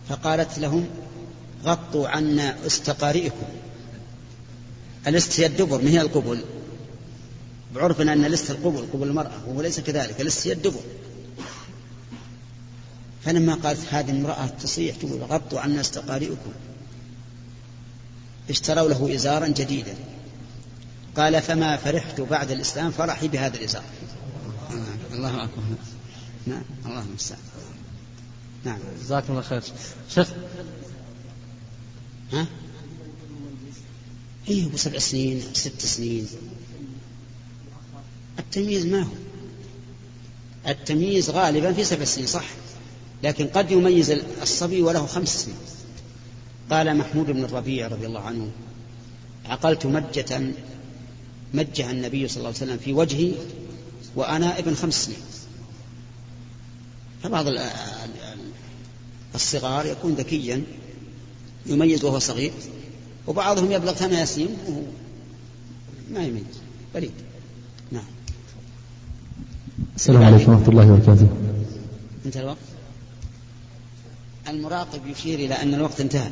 فقالت 0.09 0.59
لهم 0.59 0.88
غطوا 1.64 2.09
عنا 2.09 2.66
استقارئكم. 2.66 3.46
الاست 5.07 5.40
هي 5.40 5.46
الدبر 5.46 5.83
من 5.83 5.88
هي 5.88 6.00
القبل؟ 6.00 6.44
بعرفنا 7.74 8.12
أن 8.12 8.24
الاست 8.24 8.50
القبل 8.50 8.87
قبل 8.92 9.08
المرأة 9.08 9.48
وهو 9.48 9.62
ليس 9.62 9.80
كذلك 9.80 10.20
الاست 10.20 10.46
هي 10.46 10.52
الدبر 10.52 10.80
فلما 13.24 13.54
قالت 13.54 13.80
هذه 13.90 14.10
المرأة 14.10 14.46
تصيح 14.46 14.96
تقول 14.96 15.22
غطوا 15.22 15.60
عنا 15.60 15.80
است 15.80 15.96
قارئكم. 15.96 16.52
اشتروا 18.50 18.88
له 18.88 19.14
إزارا 19.14 19.48
جديدا. 19.48 19.94
قال 21.16 21.42
فما 21.42 21.76
فرحت 21.76 22.20
بعد 22.20 22.50
الإسلام 22.50 22.90
فرحي 22.90 23.28
بهذا 23.28 23.56
الإزار. 23.56 23.84
الله 25.12 25.44
أكبر. 25.44 25.62
نعم 26.46 26.62
الله 26.87 27.02
المستعان. 27.02 27.40
نعم. 28.64 28.78
جزاكم 29.00 29.30
الله 29.30 29.42
خير. 29.42 29.62
شيخ. 30.14 30.28
ها؟ 32.32 32.46
إيه 34.48 34.68
بسبع 34.68 34.98
سنين 34.98 35.42
ست 35.52 35.80
سنين. 35.80 36.28
التمييز 38.38 38.87
ما 38.87 39.03
هو؟ 39.03 39.12
التمييز 40.68 41.31
غالبا 41.31 41.73
في 41.73 41.85
سبع 41.85 42.05
سنين 42.05 42.27
صح؟ 42.27 42.44
لكن 43.23 43.47
قد 43.47 43.70
يميز 43.70 44.11
الصبي 44.42 44.83
وله 44.83 45.07
خمس 45.07 45.44
سنين. 45.44 45.57
قال 46.70 46.97
محمود 46.97 47.27
بن 47.27 47.44
الربيع 47.44 47.87
رضي 47.87 48.07
الله 48.07 48.20
عنه 48.20 48.51
عقلت 49.44 49.87
مجة 49.87 50.40
مجها 51.55 51.90
النبي 51.90 52.29
صلى 52.29 52.37
الله 52.37 52.49
عليه 52.49 52.57
وسلم 52.57 52.79
في 52.79 52.92
وجهي 52.92 53.33
وأنا 54.16 54.59
ابن 54.59 54.75
خمس 54.75 55.05
سنين. 55.05 55.18
فبعض 57.23 57.47
الصغار 59.35 59.87
يكون 59.87 60.14
ذكيا 60.14 60.62
يميز 61.66 62.05
وهو 62.05 62.18
صغير 62.18 62.53
وبعضهم 63.27 63.73
يبلغ 63.73 63.92
ثمان 63.92 64.27
سنين 64.27 64.57
وهو 64.66 64.83
ما 66.11 66.25
يميز 66.25 66.44
بريد 66.94 67.12
نعم. 67.92 68.05
السلام 69.96 70.22
عليكم 70.22 70.52
ورحمة 70.52 70.68
الله 70.68 70.92
وبركاته. 70.92 71.28
انتهى 72.26 72.42
الوقت؟ 72.42 72.56
المراقب 74.48 75.06
يشير 75.06 75.38
إلى 75.38 75.54
أن 75.54 75.74
الوقت 75.74 76.00
انتهى. 76.00 76.28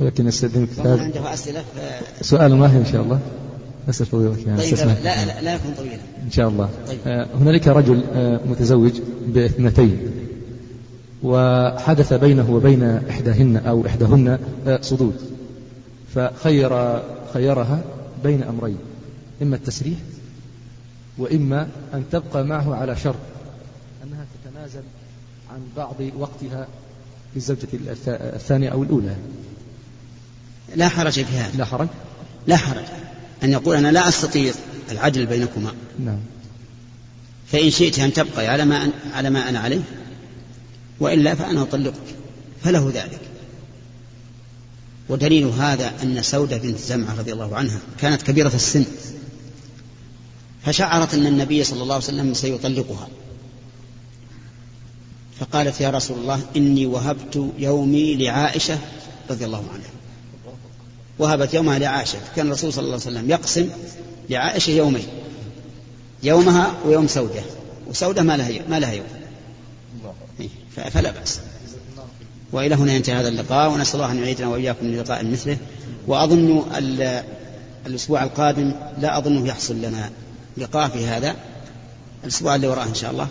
ولكن 0.00 0.26
استاذنك 0.26 0.68
عنده 0.78 1.34
أسئلة 1.34 1.60
ف... 1.60 2.24
سؤال 2.24 2.52
واحد 2.52 2.76
إن 2.76 2.86
شاء 2.92 3.02
الله؟ 3.02 3.20
أسأل 3.88 4.06
فضيلتك 4.06 4.46
يعني 4.46 4.60
طيب. 4.60 4.78
لا, 5.04 5.24
لا, 5.24 5.40
لا 5.40 5.54
يكون 5.54 5.74
طويلا 5.76 5.98
إن 6.24 6.30
شاء 6.30 6.48
الله. 6.48 6.68
طيب. 6.88 6.98
آه، 7.06 7.26
هنالك 7.40 7.68
رجل 7.68 8.04
آه، 8.12 8.40
متزوج 8.46 9.00
باثنتين 9.26 9.98
وحدث 11.22 12.12
بينه 12.12 12.50
وبين 12.50 12.82
إحداهن 12.82 13.56
أو 13.56 13.86
إحداهن 13.86 14.38
آه، 14.66 14.80
صدود 14.82 15.16
فخير 16.14 17.02
خيرها 17.34 17.80
بين 18.24 18.42
أمرين 18.42 18.78
إما 19.42 19.56
التسريح 19.56 19.98
وإما 21.18 21.68
أن 21.94 22.04
تبقى 22.12 22.44
معه 22.44 22.74
على 22.74 22.96
شرط 22.96 23.16
أنها 24.04 24.26
تتنازل 24.44 24.82
عن 25.52 25.60
بعض 25.76 25.94
وقتها 26.18 26.66
للزوجة 27.34 27.66
الث- 27.72 28.08
الثانية 28.08 28.68
أو 28.68 28.82
الأولى. 28.82 29.16
لا 30.76 30.88
حرج 30.88 31.12
في 31.12 31.36
هذا 31.36 31.56
لا 31.58 31.64
حرج؟ 31.64 31.88
لا 32.46 32.56
حرج. 32.56 32.84
أن 33.42 33.52
يقول 33.52 33.76
أنا 33.76 33.92
لا 33.92 34.08
أستطيع 34.08 34.52
العدل 34.90 35.26
بينكما. 35.26 35.72
نعم. 36.04 36.18
فإن 37.46 37.70
شئت 37.70 37.98
أن 37.98 38.12
تبقي 38.12 38.46
على 38.46 38.64
ما 38.64 38.84
أن 38.84 38.92
على 39.14 39.30
ما 39.30 39.48
أنا 39.48 39.58
عليه 39.58 39.80
وإلا 41.00 41.34
فأنا 41.34 41.62
أطلقك. 41.62 41.94
فله 42.64 42.90
ذلك. 42.94 43.20
ودليل 45.08 45.44
هذا 45.44 45.92
أن 46.02 46.22
سودة 46.22 46.56
بنت 46.56 46.78
زمعة 46.78 47.18
رضي 47.18 47.32
الله 47.32 47.56
عنها 47.56 47.80
كانت 48.00 48.22
كبيرة 48.22 48.54
السن. 48.54 48.84
فشعرت 50.64 51.14
أن 51.14 51.26
النبي 51.26 51.64
صلى 51.64 51.82
الله 51.82 51.94
عليه 51.94 52.04
وسلم 52.04 52.34
سيطلقها. 52.34 53.08
فقالت 55.40 55.80
يا 55.80 55.90
رسول 55.90 56.18
الله 56.18 56.40
إني 56.56 56.86
وهبت 56.86 57.50
يومي 57.58 58.16
لعائشة 58.16 58.78
رضي 59.30 59.44
الله 59.44 59.64
عنها. 59.74 59.90
وهبت 61.18 61.54
يومها 61.54 61.78
لعائشة. 61.78 62.18
كان 62.36 62.46
الرسول 62.46 62.72
صلى 62.72 62.82
الله 62.84 62.92
عليه 62.94 63.02
وسلم 63.02 63.30
يقسم 63.30 63.68
لعائشة 64.30 64.70
يومين 64.70 65.06
يومها 66.22 66.74
ويوم 66.86 67.06
سودة. 67.06 67.42
وسودة 67.88 68.22
ما 68.22 68.36
لها 68.36 68.68
ما 68.68 68.80
لها 68.80 68.92
يوم. 68.92 69.06
إيه، 70.40 70.48
فلا 70.90 71.10
بأس. 71.10 71.40
وإلى 72.52 72.74
هنا 72.74 72.92
ينتهي 72.92 73.14
هذا 73.14 73.28
اللقاء 73.28 73.70
ونسأل 73.70 74.00
الله 74.00 74.12
أن 74.12 74.18
يعيدنا 74.18 74.48
وإياكم 74.48 74.86
للقاء 74.86 75.24
مثله. 75.24 75.56
وأظن 76.06 76.62
ال- 76.76 77.24
الأسبوع 77.86 78.24
القادم 78.24 78.72
لا 78.98 79.18
أظنه 79.18 79.48
يحصل 79.48 79.76
لنا 79.76 80.10
لقاء 80.58 80.88
في 80.88 81.06
هذا 81.06 81.36
الأسبوع 82.24 82.54
اللي 82.54 82.66
وراه 82.66 82.84
إن 82.84 82.94
شاء 82.94 83.10
الله. 83.10 83.28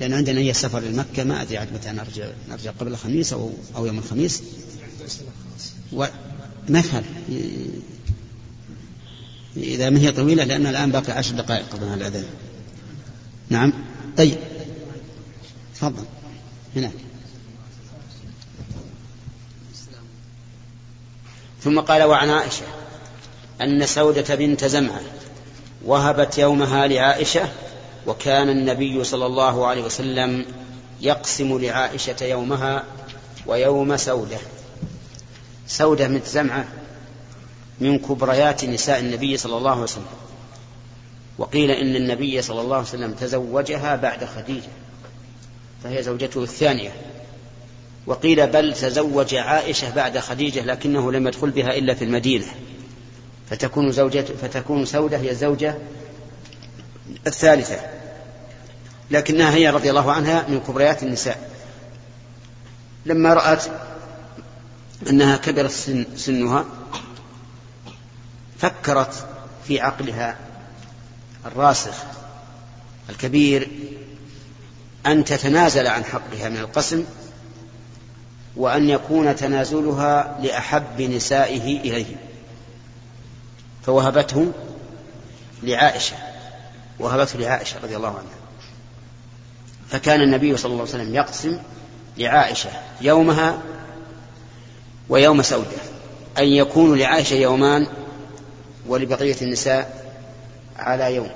لأن 0.00 0.12
عندنا 0.12 0.40
هي 0.40 0.52
سفر 0.52 0.80
لمكة 0.80 1.24
ما 1.24 1.42
أدري 1.42 1.58
عاد 1.58 1.72
متى 1.72 1.90
نرجع 1.90 2.26
نرجع 2.48 2.70
قبل 2.70 2.92
الخميس 2.92 3.32
أو 3.32 3.50
أو 3.76 3.86
يوم 3.86 3.98
الخميس. 3.98 4.42
وما 5.92 6.08
يفعل 6.68 7.04
إذا 9.56 9.90
ما 9.90 9.98
هي 9.98 10.12
طويلة 10.12 10.44
لأن 10.44 10.66
الآن 10.66 10.90
باقي 10.90 11.12
عشر 11.12 11.34
دقائق 11.34 11.68
قبل 11.68 11.84
الأذان. 11.84 12.24
نعم. 13.48 13.72
طيب. 14.16 14.38
تفضل. 15.74 16.04
هناك 16.76 16.92
ثم 21.62 21.80
قال 21.80 22.02
وعن 22.02 22.30
عائشة 22.30 22.66
أن 23.60 23.86
سودة 23.86 24.34
بنت 24.34 24.64
زمعة 24.64 25.00
وهبت 25.84 26.38
يومها 26.38 26.86
لعائشة 26.86 27.48
وكان 28.06 28.48
النبي 28.48 29.04
صلى 29.04 29.26
الله 29.26 29.66
عليه 29.66 29.82
وسلم 29.82 30.44
يقسم 31.00 31.58
لعائشة 31.58 32.16
يومها 32.24 32.84
ويوم 33.46 33.96
سودة. 33.96 34.38
سودة 35.66 36.08
بنت 36.08 36.26
زمعة 36.26 36.64
من 37.80 37.98
كبريات 37.98 38.64
نساء 38.64 39.00
النبي 39.00 39.36
صلى 39.36 39.56
الله 39.56 39.70
عليه 39.70 39.82
وسلم. 39.82 40.04
وقيل 41.38 41.70
إن 41.70 41.96
النبي 41.96 42.42
صلى 42.42 42.60
الله 42.60 42.76
عليه 42.76 42.86
وسلم 42.86 43.12
تزوجها 43.12 43.96
بعد 43.96 44.24
خديجة 44.24 44.68
فهي 45.84 46.02
زوجته 46.02 46.42
الثانية. 46.42 46.92
وقيل 48.06 48.46
بل 48.46 48.74
تزوج 48.74 49.34
عائشة 49.34 49.94
بعد 49.94 50.18
خديجة 50.18 50.64
لكنه 50.64 51.12
لم 51.12 51.26
يدخل 51.26 51.50
بها 51.50 51.78
إلا 51.78 51.94
في 51.94 52.04
المدينة. 52.04 52.46
فتكون 53.50 53.92
زوجة 53.92 54.24
فتكون 54.42 54.84
سودة 54.84 55.18
هي 55.18 55.30
الزوجة 55.30 55.78
الثالثة. 57.26 57.76
لكنها 59.10 59.54
هي 59.54 59.70
رضي 59.70 59.90
الله 59.90 60.12
عنها 60.12 60.48
من 60.48 60.60
كبريات 60.60 61.02
النساء. 61.02 61.50
لما 63.06 63.34
رأت 63.34 63.64
أنها 65.10 65.36
كبرت 65.36 65.70
سن 65.70 66.04
سنها 66.16 66.64
فكرت 68.58 69.26
في 69.66 69.80
عقلها 69.80 70.36
الراسخ 71.46 71.94
الكبير 73.10 73.68
أن 75.06 75.24
تتنازل 75.24 75.86
عن 75.86 76.04
حقها 76.04 76.48
من 76.48 76.56
القسم 76.56 77.04
وأن 78.56 78.88
يكون 78.88 79.36
تنازلها 79.36 80.38
لأحب 80.42 81.00
نسائه 81.02 81.80
إليه. 81.80 82.29
فوهبته 83.86 84.52
لعائشة 85.62 86.16
وهبته 86.98 87.38
لعائشة 87.38 87.80
رضي 87.82 87.96
الله 87.96 88.08
عنها. 88.08 88.40
فكان 89.90 90.22
النبي 90.22 90.56
صلى 90.56 90.72
الله 90.72 90.84
عليه 90.84 90.94
وسلم 90.94 91.14
يقسم 91.14 91.58
لعائشة 92.18 92.70
يومها 93.00 93.62
ويوم 95.08 95.42
سودة 95.42 95.78
أن 96.38 96.44
يكون 96.44 96.98
لعائشة 96.98 97.34
يومان 97.34 97.86
ولبقية 98.86 99.36
النساء 99.42 100.12
على 100.76 101.14
يوم. 101.14 101.30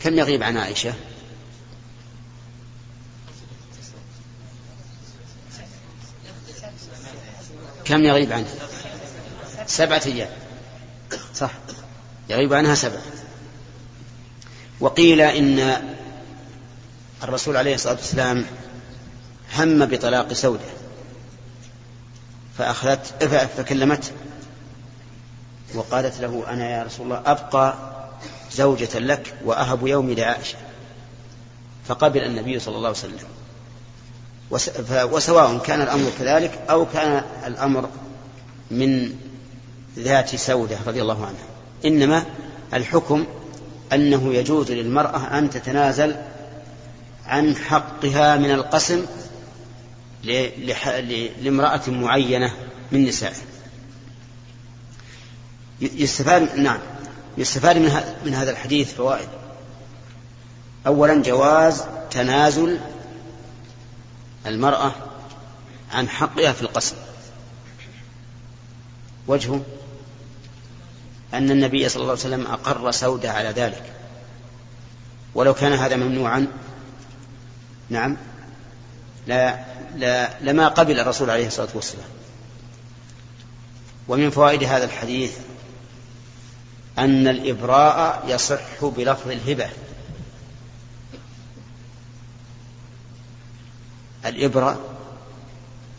كم 0.00 0.18
يغيب 0.18 0.42
عن 0.42 0.56
عائشة؟ 0.56 0.92
كم 7.84 8.04
يغيب 8.04 8.32
عنها؟ 8.32 8.54
سبعة 9.68 10.02
أيام. 10.06 10.28
صح. 11.34 11.50
يغيب 12.28 12.54
عنها 12.54 12.74
سبعة. 12.74 13.02
وقيل 14.80 15.20
إن 15.20 15.82
الرسول 17.22 17.56
عليه 17.56 17.74
الصلاة 17.74 17.94
والسلام 17.94 18.46
هم 19.54 19.86
بطلاق 19.86 20.32
سودة. 20.32 20.64
فأخذت 22.58 23.24
فكلمته 23.56 24.10
وقالت 25.74 26.20
له 26.20 26.44
أنا 26.48 26.70
يا 26.70 26.82
رسول 26.82 27.06
الله 27.06 27.22
أبقى 27.26 27.74
زوجة 28.52 28.98
لك 28.98 29.34
وأهب 29.44 29.86
يومي 29.86 30.14
لعائشة. 30.14 30.56
فقبل 31.88 32.20
النبي 32.20 32.58
صلى 32.58 32.76
الله 32.76 32.88
عليه 32.88 32.98
وسلم. 32.98 33.28
وسواء 35.12 35.58
كان 35.58 35.80
الأمر 35.80 36.10
كذلك 36.18 36.60
أو 36.70 36.86
كان 36.86 37.24
الأمر 37.46 37.90
من 38.70 39.14
ذات 39.98 40.36
سودة 40.36 40.78
رضي 40.86 41.02
الله 41.02 41.26
عنها. 41.26 41.46
إنما 41.84 42.24
الحكم 42.74 43.26
أنه 43.92 44.34
يجوز 44.34 44.70
للمرأة 44.70 45.38
أن 45.38 45.50
تتنازل 45.50 46.16
عن 47.26 47.56
حقها 47.56 48.36
من 48.36 48.50
القسم 48.50 49.06
لامرأة 51.42 51.90
معينة 51.90 52.54
من 52.92 53.04
نسائه. 53.04 53.34
يستفاد 55.80 56.58
نعم. 56.58 56.78
يستفاد 57.38 57.76
من, 57.76 58.00
من 58.24 58.34
هذا 58.34 58.50
الحديث 58.50 58.94
فوائد. 58.94 59.28
أولا 60.86 61.22
جواز 61.22 61.84
تنازل 62.10 62.78
المرأة 64.46 64.92
عن 65.92 66.08
حقها 66.08 66.52
في 66.52 66.62
القسم. 66.62 66.96
وجهه 69.26 69.62
أن 71.34 71.50
النبي 71.50 71.88
صلى 71.88 72.00
الله 72.00 72.12
عليه 72.12 72.20
وسلم 72.20 72.46
أقر 72.46 72.90
سودة 72.90 73.32
على 73.32 73.48
ذلك. 73.48 73.92
ولو 75.34 75.54
كان 75.54 75.72
هذا 75.72 75.96
ممنوعا. 75.96 76.46
نعم. 77.90 78.16
لا, 79.26 79.64
لا 79.96 80.30
لما 80.40 80.68
قبل 80.68 81.00
الرسول 81.00 81.30
عليه 81.30 81.46
الصلاة 81.46 81.68
والسلام. 81.74 82.08
ومن 84.08 84.30
فوائد 84.30 84.64
هذا 84.64 84.84
الحديث 84.84 85.32
أن 86.98 87.28
الإبراء 87.28 88.24
يصح 88.28 88.84
بلفظ 88.84 89.30
الهبة. 89.30 89.70
الإبرة 94.26 94.80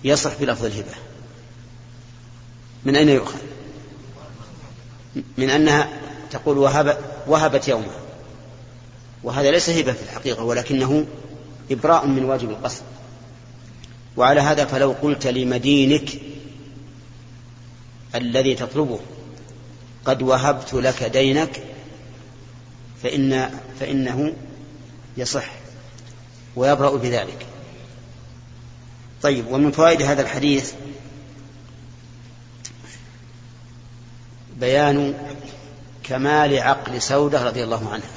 يصح 0.04 0.34
بلفظ 0.40 0.66
الهبة. 0.66 0.94
من 2.86 2.96
أين 2.96 3.10
يؤخذ؟ 3.10 3.40
من 5.38 5.50
أنها 5.50 5.90
تقول 6.32 6.58
وهب 6.58 6.98
وهبت 7.28 7.68
يوما 7.68 7.92
وهذا 9.24 9.52
ليس 9.52 9.70
هبة 9.70 9.94
في 9.94 10.04
الحقيقة 10.04 10.44
ولكنه 10.44 11.06
إبراء 11.72 12.08
من 12.08 12.26
واجب 12.26 12.50
القصد. 12.50 12.82
وعلى 14.18 14.42
هذا 14.42 14.66
فلو 14.66 14.96
قلت 15.02 15.28
لمدينك 15.28 16.10
الذي 18.16 18.56
تطلبه 18.56 19.00
قد 20.06 20.22
وهبت 20.22 20.74
لك 20.74 21.04
دينك 21.04 21.64
فإن 23.04 23.50
فإنه 23.80 24.34
يصح 25.18 25.52
ويبرأ 26.56 26.98
بذلك. 26.98 27.46
طيب 29.22 29.48
ومن 29.48 29.72
فوائد 29.72 30.02
هذا 30.02 30.22
الحديث 30.22 30.74
بيان 34.60 35.14
كمال 36.04 36.60
عقل 36.60 37.02
سودة 37.02 37.44
رضي 37.44 37.64
الله 37.64 37.90
عنها 37.90 38.10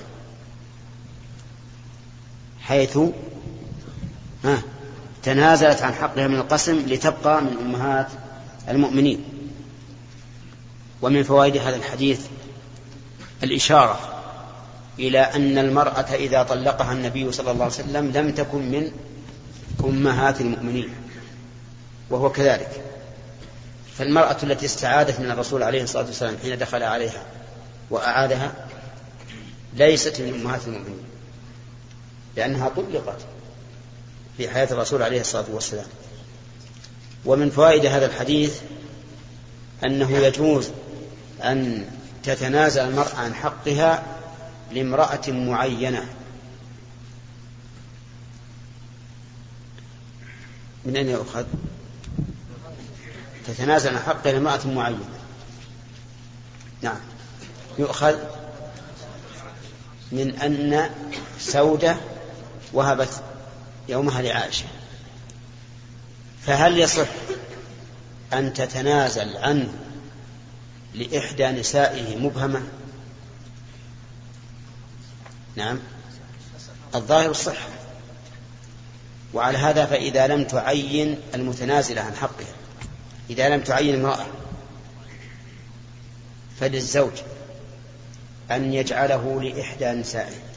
حيث 2.61 2.99
ها 4.45 4.63
تنازلت 5.23 5.83
عن 5.83 5.93
حقها 5.95 6.27
من 6.27 6.35
القسم 6.37 6.79
لتبقى 6.87 7.43
من 7.43 7.57
أمهات 7.61 8.07
المؤمنين. 8.69 9.25
ومن 11.03 11.23
فوائد 11.23 11.57
هذا 11.57 11.77
الحديث 11.77 12.27
الإشارة 13.43 13.99
إلى 14.99 15.21
أن 15.21 15.59
المرأة 15.59 16.15
إذا 16.15 16.43
طلقها 16.43 16.93
النبي 16.93 17.33
صلى 17.33 17.51
الله 17.51 17.65
عليه 17.65 17.75
وسلم 17.75 18.11
لم 18.15 18.33
تكن 18.33 18.71
من 18.71 18.93
أمهات 19.85 20.41
المؤمنين 20.41 20.89
وهو 22.11 22.33
كذلك. 22.33 22.92
فالمرأة 23.99 24.37
التي 24.43 24.67
استعادت 24.67 25.21
من 25.21 25.31
الرسول 25.31 25.63
عليه 25.63 25.83
الصلاة 25.83 26.05
والسلام 26.05 26.37
حين 26.43 26.59
دخل 26.59 26.83
عليها 26.83 27.23
وأعادها 27.91 28.53
ليست 29.75 30.21
من 30.21 30.35
أمهات 30.35 30.67
المؤمنين 30.67 31.05
لأنها 32.37 32.69
طلقت 32.69 33.19
في 34.37 34.49
حياة 34.49 34.69
الرسول 34.71 35.03
عليه 35.03 35.21
الصلاة 35.21 35.45
والسلام 35.53 35.87
ومن 37.25 37.51
فوائد 37.51 37.87
هذا 37.87 38.07
الحديث 38.07 38.61
أنه 39.85 40.11
يجوز 40.11 40.71
أن 41.43 41.87
تتنازل 42.23 42.81
المرأة 42.81 43.15
عن 43.17 43.35
حقها 43.35 44.03
لامرأة 44.73 45.29
معينة 45.29 46.07
من 50.85 50.97
أين 50.97 51.09
يؤخذ؟ 51.09 51.45
تتنازل 53.47 53.97
عن 53.97 54.03
حقها 54.03 54.33
لامرأة 54.33 54.67
معينة. 54.67 55.05
نعم. 56.83 56.99
يؤخذ 57.79 58.17
من 60.13 60.37
أن 60.37 60.91
سودة 61.39 61.97
وهبت 62.73 63.23
يومها 63.89 64.23
لعائشة. 64.23 64.65
فهل 66.47 66.79
يصح 66.79 67.09
أن 68.33 68.53
تتنازل 68.53 69.37
عنه 69.37 69.73
لإحدى 70.95 71.47
نسائه 71.47 72.17
مبهمة؟ 72.17 72.63
نعم. 75.57 75.79
الظاهر 76.95 77.31
الصحة 77.31 77.69
وعلى 79.35 79.59
هذا 79.59 79.87
فإذا 79.87 80.27
لم 80.27 80.45
تعين 80.45 81.21
المتنازلة 81.35 82.01
عن 82.01 82.15
حقها. 82.15 82.62
إذا 83.31 83.49
لم 83.49 83.61
تعين 83.61 83.95
امرأة 83.95 84.27
فللزوج 86.61 87.13
أن 88.51 88.75
يجعله 88.75 89.43
لإحدى 89.43 89.91
نسائه 89.91 90.53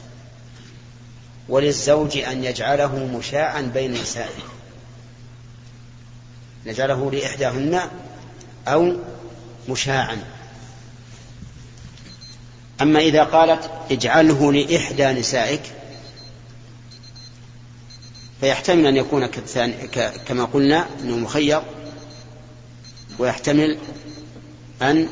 وللزوج 1.48 2.18
أن 2.18 2.44
يجعله 2.44 2.96
مشاعا 2.96 3.60
بين 3.60 3.92
نسائه. 3.92 4.42
نجعله 6.66 7.10
لإحداهن 7.10 7.80
أو 8.68 8.96
مشاعا. 9.68 10.24
أما 12.80 13.00
إذا 13.00 13.24
قالت 13.24 13.70
اجعله 13.90 14.52
لإحدى 14.52 15.06
نسائك 15.06 15.62
فيحتمل 18.40 18.86
أن 18.86 18.96
يكون 18.96 19.26
كما 20.26 20.44
قلنا 20.44 20.86
أنه 21.00 21.16
مخير. 21.16 21.62
ويحتمل 23.18 23.78
أن 24.82 25.08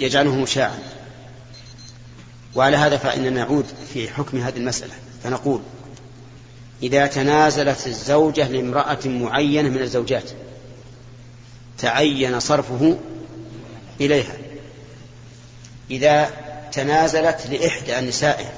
يجعله 0.00 0.36
مشاعا. 0.36 0.78
وعلى 2.54 2.76
هذا 2.76 2.96
فإننا 2.96 3.30
نعود 3.30 3.66
في 3.94 4.08
حكم 4.08 4.38
هذه 4.38 4.56
المسألة 4.56 4.92
فنقول 5.24 5.62
إذا 6.82 7.06
تنازلت 7.06 7.86
الزوجة 7.86 8.48
لامرأة 8.48 8.98
معينة 9.06 9.68
من 9.68 9.82
الزوجات 9.82 10.30
تعين 11.78 12.40
صرفه 12.40 12.98
إليها. 14.00 14.36
إذا 15.90 16.30
تنازلت 16.72 17.46
لإحدى 17.46 18.00
نسائه 18.08 18.52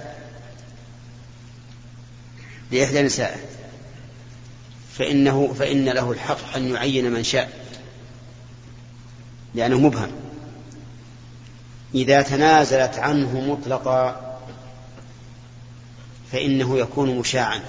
لإحدى 2.72 3.02
نسائه 3.02 3.36
فإنه 4.98 5.54
فإن 5.58 5.88
له 5.88 6.12
الحق 6.12 6.56
أن 6.56 6.74
يعين 6.74 7.12
من 7.12 7.24
شاء. 7.24 7.64
لأنه 9.54 9.78
مبهم. 9.78 10.10
إذا 11.94 12.22
تنازلت 12.22 12.98
عنه 12.98 13.40
مطلقا 13.40 14.20
فإنه 16.32 16.78
يكون 16.78 17.18
مشاعا 17.18 17.60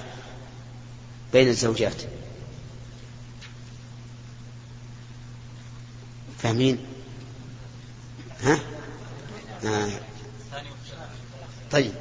بين 1.33 1.47
الزوجات. 1.47 2.01
فاهمين؟ 6.37 6.77
ها؟ 8.43 8.59
آه. 9.65 9.89
طيب. 11.71 11.91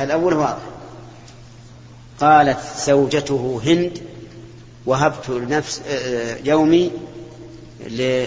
الأول 0.00 0.34
واضح. 0.34 0.62
قالت 2.20 2.60
زوجته 2.86 3.60
هند 3.64 4.07
وهبت 4.88 5.30
نفس 5.30 5.82
يومي 6.44 6.90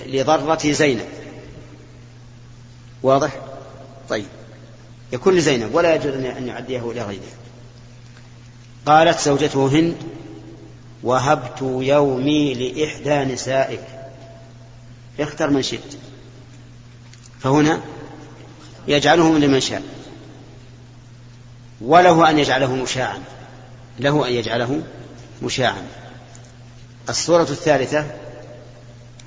لضرة 0.07 0.71
زينب. 0.71 1.05
واضح؟ 3.03 3.31
طيب. 4.09 4.25
يكون 5.13 5.35
لزينب 5.35 5.75
ولا 5.75 5.95
يجوز 5.95 6.13
أن 6.13 6.47
يعديه 6.47 6.91
إلى 6.91 7.01
غيرها 7.01 7.37
قالت 8.85 9.19
زوجته 9.19 9.67
هند 9.67 9.95
وهبت 11.03 11.61
يومي 11.61 12.53
لإحدى 12.53 13.33
نسائك. 13.33 13.83
اختر 15.19 15.49
من 15.49 15.61
شئت. 15.61 15.97
فهنا 17.39 17.81
يجعله 18.87 19.37
لمن 19.37 19.59
شاء. 19.59 19.83
وله 21.81 22.29
أن 22.29 22.39
يجعله 22.39 22.75
مشاعا 22.75 23.23
له 23.99 24.27
أن 24.27 24.33
يجعله 24.33 24.81
مشاعا 25.41 25.87
الصورة 27.09 27.41
الثالثة 27.41 28.05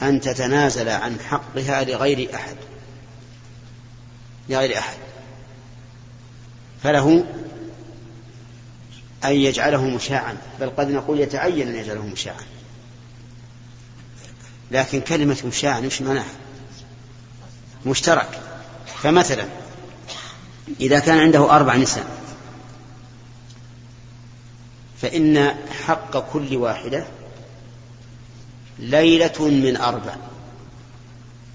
أن 0.02 0.20
تتنازل 0.20 0.88
عن 0.88 1.20
حقها 1.20 1.84
لغير 1.84 2.34
أحد. 2.34 2.56
لغير 4.48 4.78
أحد. 4.78 4.96
فله 6.82 7.24
أن 9.24 9.32
يجعله 9.32 9.84
مشاعا. 9.84 10.36
بل 10.61 10.70
قد 10.70 10.90
نقول 10.90 11.20
يتعين 11.20 11.68
أن 11.68 11.74
يجعله 11.74 12.07
مشاعا. 12.07 12.44
لكن 14.70 15.01
كلمة 15.01 15.36
مشاعا 15.46 15.80
مش 15.80 16.03
معناها؟ 16.03 16.32
مشترك. 17.86 18.40
فمثلا 19.03 19.44
إذا 20.80 20.99
كان 20.99 21.18
عنده 21.18 21.51
أربع 21.51 21.76
نساء 21.76 22.07
فإن 25.03 25.55
حق 25.86 26.32
كل 26.32 26.57
واحدة 26.57 27.07
ليلة 28.79 29.41
من 29.41 29.77
أربع. 29.77 30.14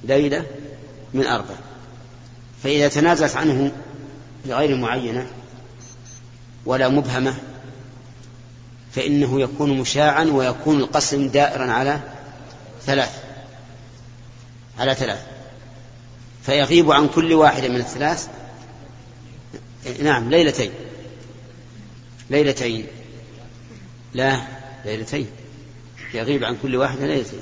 ليلة 0.03 0.45
من 1.13 1.25
أربع. 1.25 1.55
فإذا 2.63 2.87
تنازلت 2.87 3.35
عنه 3.35 3.71
لغير 4.45 4.75
معينة 4.75 5.27
ولا 6.65 6.89
مبهمة 6.89 7.35
فإنه 8.91 9.41
يكون 9.41 9.77
مشاعا 9.77 10.23
ويكون 10.23 10.79
القسم 10.79 11.27
دائرا 11.27 11.71
على 11.71 11.99
ثلاث. 12.85 13.23
على 14.79 14.95
ثلاث. 14.95 15.25
فيغيب 16.45 16.91
عن 16.91 17.07
كل 17.07 17.33
واحدة 17.33 17.67
من 17.67 17.75
الثلاث. 17.75 18.27
نعم 20.01 20.29
ليلتين. 20.29 20.71
ليلتين. 22.29 22.87
لا 24.13 24.41
ليلتين. 24.85 25.27
يغيب 26.13 26.43
عن 26.43 26.57
كل 26.63 26.75
واحدة 26.75 27.07
ليلتين 27.07 27.41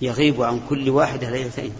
يغيب 0.00 0.42
عن 0.42 0.60
كل 0.68 0.90
واحدة 0.90 1.30
ليلتين 1.30 1.72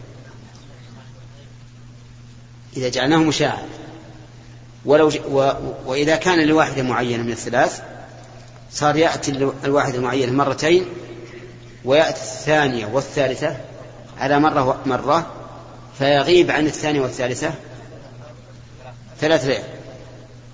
إذا 2.76 2.88
جعلناه 2.88 3.18
مشاعر 3.18 3.66
ولو 4.84 5.08
ج... 5.08 5.20
و... 5.28 5.50
وإذا 5.86 6.16
كان 6.16 6.48
لواحدة 6.48 6.82
معينة 6.82 7.22
من 7.22 7.30
الثلاث 7.32 7.82
صار 8.70 8.96
يأتي 8.96 9.50
الواحدة 9.64 9.98
المعينة 9.98 10.32
مرتين 10.32 10.86
ويأتي 11.84 12.20
الثانية 12.20 12.86
والثالثة 12.86 13.56
على 14.18 14.38
مرة 14.38 14.82
مرة 14.86 15.32
فيغيب 15.98 16.50
عن 16.50 16.66
الثانية 16.66 17.00
والثالثة 17.00 17.54
ثلاث 19.20 19.44
ليال. 19.44 19.64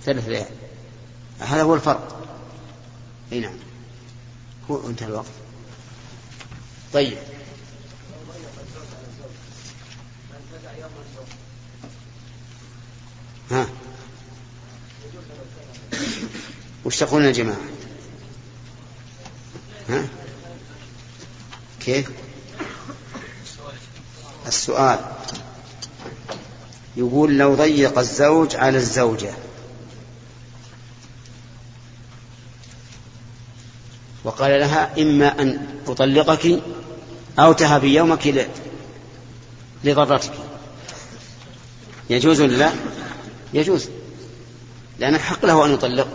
ثلاث 0.05 0.29
ليال. 0.29 0.60
هذا 1.41 1.63
هو 1.63 1.75
الفرق. 1.75 2.27
إي 3.33 3.41
نعم. 3.41 3.55
هو 4.71 4.89
انتهى 4.89 5.07
الوقت. 5.09 5.27
طيب. 6.93 7.19
ها. 13.51 13.67
وش 16.85 16.97
تقولون 16.99 17.27
يا 17.27 17.33
جماعة؟ 17.33 17.61
ها؟ 19.89 20.09
كيف؟ 21.81 22.11
السؤال. 24.47 24.99
يقول 26.97 27.39
لو 27.39 27.55
ضيق 27.55 27.99
الزوج 27.99 28.57
على 28.57 28.79
الزوجة. 28.79 29.35
وقال 34.25 34.61
لها 34.61 35.03
إما 35.03 35.43
أن 35.43 35.67
أطلقك 35.89 36.61
أو 37.39 37.53
تهبي 37.53 37.95
يومك 37.95 38.49
لضرتك 39.85 40.33
يجوز 42.11 42.41
لا؟ 42.43 42.73
يجوز. 43.55 43.89
لأن 44.99 45.15
الحق 45.15 45.47
له 45.47 45.67
أن 45.67 45.75
يطلق 45.75 46.09